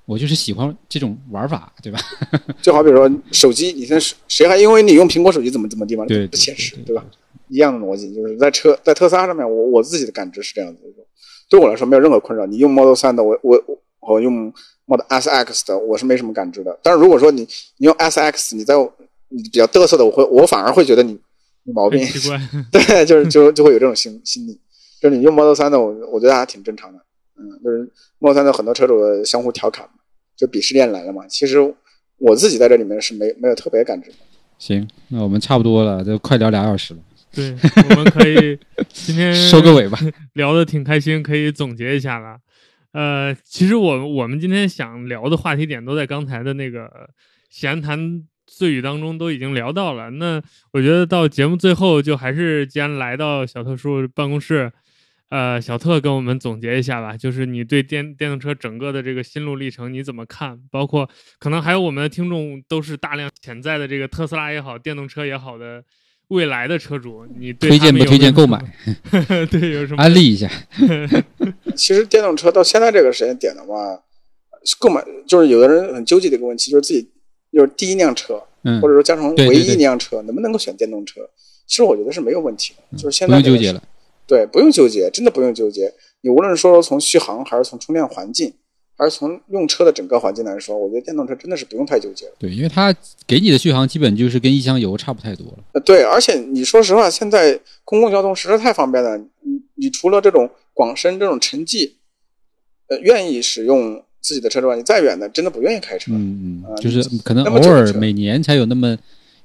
[0.07, 1.99] 我就是喜欢这种玩法，对吧？
[2.63, 6.05] 就好比说手机，你看谁还因为你用苹果手机怎么怎么地吗？
[6.07, 7.05] 对，不现实，对吧？
[7.49, 10.81] 一样的逻辑，就是在车在特斯拉上面，我我自己的感知是这样子，
[11.49, 12.47] 对我来说没有任何困扰。
[12.47, 13.63] 你用 Model 3的，我我
[14.01, 14.53] 我用
[14.87, 16.77] Model S X 的，我是没什么感知的。
[16.83, 17.43] 但是如果说你
[17.77, 18.75] 你用 S X，你在
[19.29, 21.19] 你比较嘚瑟的，我会我反而会觉得你
[21.65, 22.01] 毛病，
[22.73, 24.59] 对，就是就就会有这种心心理。
[25.01, 26.99] 就是你用 Model 3的，我我觉得还挺正常的。
[27.37, 29.93] 嗯，就是莫三的很多车主相互调侃嘛，
[30.37, 31.27] 就鄙视链来了嘛。
[31.27, 31.59] 其实
[32.19, 34.17] 我自己在这里面是没没有特别感知的。
[34.59, 37.01] 行，那我们差不多了，就快聊俩小时了。
[37.33, 37.57] 对，
[37.91, 38.57] 我们可以
[38.89, 39.99] 今天收个尾吧，
[40.35, 42.39] 聊的挺开心，可以总结一下了。
[42.93, 46.89] 呃，其实我我们今天想聊的话题点都在刚才的那个
[47.51, 50.11] 闲谈碎语当中都已经聊到了。
[50.11, 50.41] 那
[50.73, 54.73] 我觉得到节目最后，就还是既然来到小特叔办公室。
[55.35, 60.57] 呃，小特跟我们总结一下吧，就是你对电电动车整个的这个心路历程你怎么看？
[60.71, 61.11] 包括
[61.41, 65.83] 可能还有我们的听众都是大量潜在的这个特斯拉也好，电动车也好的
[66.29, 68.63] 未来的车主，你推荐不推荐购买？
[69.51, 70.49] 对，有什么安利一下？
[71.75, 74.01] 其实电动车到现在这个时间点的话，
[74.79, 77.11] 购买就是有的人很纠结的一个问题，就是自己
[77.53, 78.41] 就是第一辆车，
[78.81, 81.29] 或者说加上唯一一辆车，能不能够选电动车？
[81.67, 83.83] 其实我觉得是没有问题的，就是现在不用纠结了。
[84.27, 85.93] 对，不用纠结，真的不用纠结。
[86.23, 88.53] 你无论说从续航，还是从充电环境，
[88.97, 92.27] 还是从用车的整个环境来说，我觉得电动车真的是不用太纠结。
[92.39, 92.95] 对，因为它
[93.27, 95.59] 给你的续航基本就是跟一箱油差不太多了。
[95.73, 99.19] 呃，对，而且你说实话，现在公共交通实在太方便了。
[99.19, 101.97] 你你除了这种广深这种城际，
[102.89, 106.11] 呃，愿意使用自己的车之外，你再远的真的不愿意开车。
[106.13, 108.97] 嗯嗯，就是可能偶尔每年才有那么。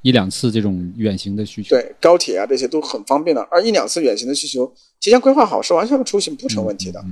[0.02, 7.04] 一两次这种远行的需求，对高铁啊这些都很方便的，而一两次远行的需求提前规划好是完全出行不成问题的。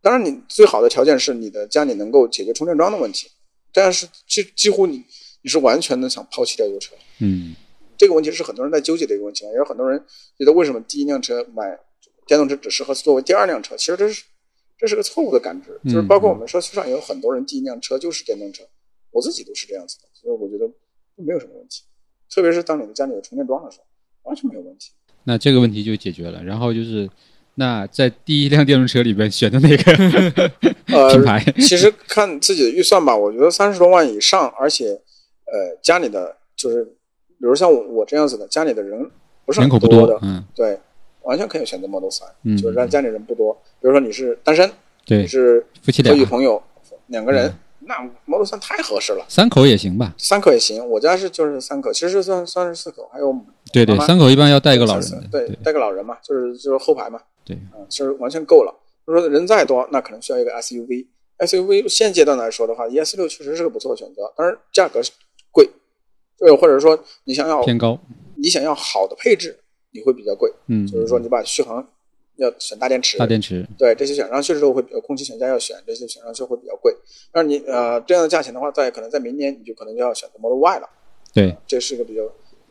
[0.00, 3.30] 当然，你最好的条件是你的家里能够解决充电桩的问题，
[3.72, 5.02] 但是几几乎你
[5.42, 6.94] 你是完全的想抛弃掉油车。
[7.20, 7.54] 嗯，
[7.96, 10.02] 这个问题是很多人在纠结的一个问题，也有很多人
[10.38, 11.78] 觉得为什么第一辆车买
[12.26, 13.76] 电动车只适合作为第二辆车？
[13.76, 14.24] 其实这是
[14.78, 18.62] 这是个错误的感知，就是包括我们社区上也有很多人第一辆车就是电动车，
[19.10, 20.70] 我自己都是这样子的，所以我觉得
[21.16, 21.82] 没有什么问题。
[22.30, 23.84] 特别是当你的家里有充电桩的时候，
[24.24, 24.90] 完全没有问题。
[25.24, 26.42] 那这个问题就解决了。
[26.42, 27.08] 然后就是，
[27.54, 29.92] 那在第一辆电动车里边选的哪个
[31.10, 31.42] 品牌？
[31.58, 33.16] 其实看自己的预算吧。
[33.16, 34.90] 我觉得三十多万以上，而且
[35.46, 39.10] 呃家里的就是比如像我我这样子的，家里的人
[39.46, 40.78] 不是人口不很多的，嗯对，
[41.22, 43.54] 完全可以选择 Model 3，、嗯就是让家里人不多。
[43.80, 44.70] 比如说你是单身，
[45.06, 46.62] 对你，是夫妻俩和女朋友
[47.06, 49.24] 两个人，嗯那 Model 3太合适了。
[49.28, 50.14] 三口也行吧？
[50.18, 53.34] 三口也行，我家是就是三口，其实算算是四口，还有
[53.72, 58.74] 对对，三口一般要带一个老人的，对，带个老人嘛，就是就是后排嘛，对嗯，是完全够了。
[59.06, 61.06] 就说人再多，那可能需要一个 SUV。
[61.38, 65.00] SUV 现阶段来说的话，ES 六确实是个不错的选择，但是价格
[65.50, 65.68] 贵，
[66.38, 67.98] 对，或者说你想要偏高。
[68.36, 69.58] 你想要好的配置，
[69.92, 71.86] 你会比较贵，嗯，就是说你把续航
[72.36, 76.94] 要选大电池，大电池，对这些选上去之后会比较空气悬架要选，这些选上去会比较贵。
[77.32, 80.88] 但是你呃这样的价钱的话，在可能在明年你就可能就要选择 Model Y 了。
[81.32, 82.22] 对，这是一个比较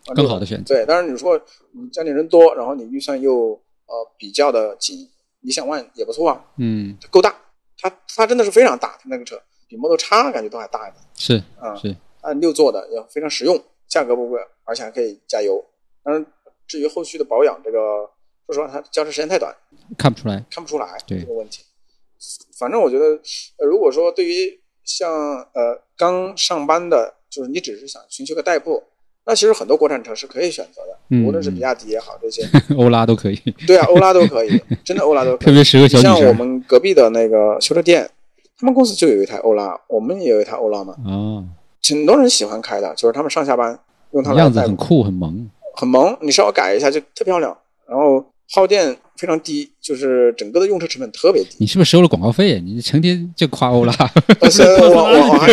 [0.08, 0.76] 呃更好的选择。
[0.76, 1.40] 对，但是你说
[1.72, 5.10] 你家里人多，然后你预算又呃比较的紧，
[5.42, 7.36] 理想 ONE 也不错啊，嗯，够大，
[7.78, 15.64] 它它真的是非常大，它那个车比 Model X 感觉都还大一点是啊，是，按六座的也非常实用，价格不贵，而且还可以加油。
[16.04, 16.26] 当然，
[16.68, 18.10] 至于后续的保养，这个
[18.48, 19.56] 说实话，它交车时间太短，
[19.98, 20.44] 看不出来。
[20.50, 21.64] 看不出来对这个问题。
[22.58, 23.06] 反正我觉得，
[23.58, 25.12] 呃，如果说对于像
[25.54, 28.84] 呃刚上班的，就是你只是想寻求个代步，
[29.26, 32.44] 那其实很多国产车是可以选择的，嗯无论是比亚迪也好，这些，
[32.78, 33.36] 欧拉都可以，
[33.68, 35.46] 对啊，欧拉都可以，真的欧拉都可以。
[35.46, 36.34] 特别适合像我。
[36.34, 38.10] 们隔壁的那个修车店，
[38.58, 41.46] 他们公司就有一台欧拉，我们也有一台欧拉嘛，哦，
[41.90, 43.78] 很多人喜欢开的，就是他们上下班
[44.12, 45.50] 用它来样子，很酷，很萌。
[45.76, 51.56] 很萌，你稍微改一下就特漂亮，然后耗电非常低，就是整个的用车成本特别低。
[51.60, 52.60] 你是不是收了广告费？
[52.60, 53.94] 你成天就夸欧拉。
[54.40, 55.52] 但 是我我我 还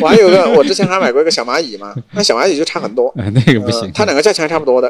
[0.00, 4.88] 我还有个，我之前还买过一个小蚂蚁嘛，那小蚂蚁就差很多，啊，那个不行呃，它两个价钱还差不多的。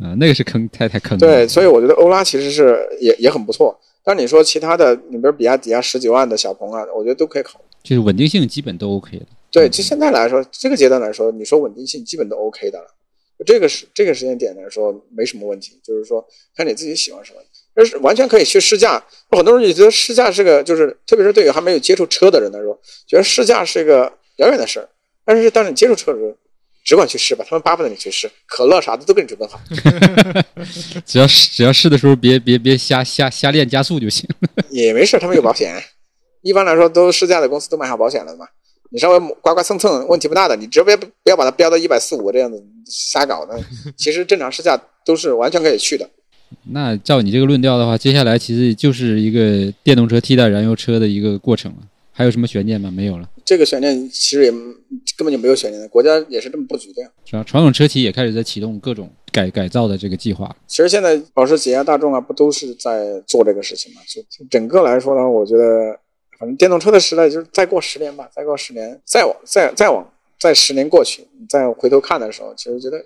[0.00, 1.18] 啊，那个是坑，太太坑了。
[1.18, 3.78] 对，所以我觉得欧拉其实是也也很不错。
[4.02, 7.64] 但你说其他的，你比如比亚迪啊、十几万的小鹏啊，我觉得都可以考虑。
[7.82, 9.26] 就是稳定性基本都 OK 的。
[9.50, 12.86] 对，就现在来说，这个阶段来说，你说稳定性基本都 OK 的了。
[13.40, 15.80] 就这个时这个时间点来说，没什么问题。
[15.82, 16.22] 就是说，
[16.54, 17.40] 看你自己喜欢什么，
[17.74, 19.02] 但是完全可以去试驾。
[19.30, 24.86] 很多人也觉得试驾是个，就是特别是对于还没有接触车的人来说，觉得试驾是一个遥远的事儿。
[25.24, 26.36] 但是当你接触车的时候，
[26.84, 29.58] 只管去试吧，他们巴不得你去试，可乐啥的都给你准备好。
[31.06, 34.28] 只要试只要试的时候别别别瞎瞎瞎练加速就行。
[34.70, 35.82] 也没事，他们有保险。
[36.42, 38.46] 一般来说，都试驾的公司都买好保险了嘛。
[38.90, 40.54] 你稍微刮刮蹭蹭，问题不大的。
[40.56, 43.58] 你直接不要把它标到一百四五这样子瞎搞的。
[43.96, 46.08] 其实正常试驾都是完全可以去的。
[46.72, 51.78] 那照你这个论调的话，接下来其实就是一个电动车替代燃油车的一个过程了。
[52.12, 52.90] 还有什么悬念吗？
[52.90, 53.26] 没有了。
[53.44, 57.08] 这个悬念其实也根本就没有悬念的，国家也是这么布局的呀。
[57.24, 57.44] 是啊？
[57.44, 60.54] 传统车企也开始在启动各种改改造的这个计划。
[60.66, 64.02] 其实现在保时捷啊、大众啊，不都是在做这个事情嘛？
[64.06, 65.98] 就就整个来说呢，我觉得
[66.40, 72.96] 反正电动车的时代就是再过十年吧，再过十年，再往再再往再十年过去，你再回头看的时候，其实觉得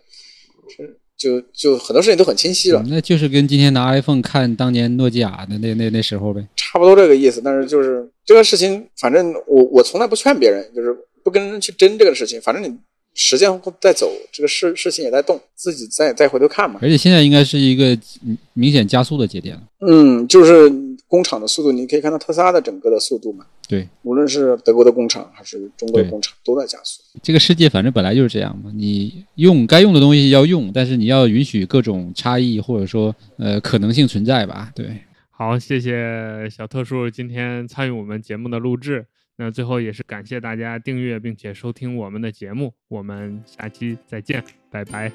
[0.69, 2.81] 是就就很多事情都很清晰了。
[2.89, 6.47] 那就是跟今天拿 iPhone 看当年诺基亚的那那那时候呗。
[6.55, 7.41] 差不多这个意思。
[7.45, 12.41] 但是就是这个事情，反正我我从来不劝别人，就是不跟人去争这个事情。
[12.41, 12.73] 反正你
[13.15, 16.79] 时间在走，这个事事情也在动，自己再再回头看嘛。
[16.83, 19.63] 而且现在应该是一个嗯明显加速的节点了。
[19.87, 20.69] 嗯，就是
[21.15, 23.47] 工厂的速度，你可以看到特斯拉的整个的速度嘛。
[23.69, 27.01] 对，无论是德国的工厂还是中国的工厂，都在加速。
[27.23, 34.73] 这个世界反正本来就是这样嘛，你用该用的东西要用，但是你要允许各种差异或者说呃可能性存在吧。
[34.75, 34.99] 对，
[35.31, 39.07] 好，谢谢小特殊今天参与我们节目的录制。
[39.37, 45.11] 那最后也是感谢大家订阅并且收听我们的节目，我们下期再见，拜拜。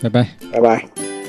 [0.00, 0.36] 拜拜。
[0.52, 1.19] 拜拜。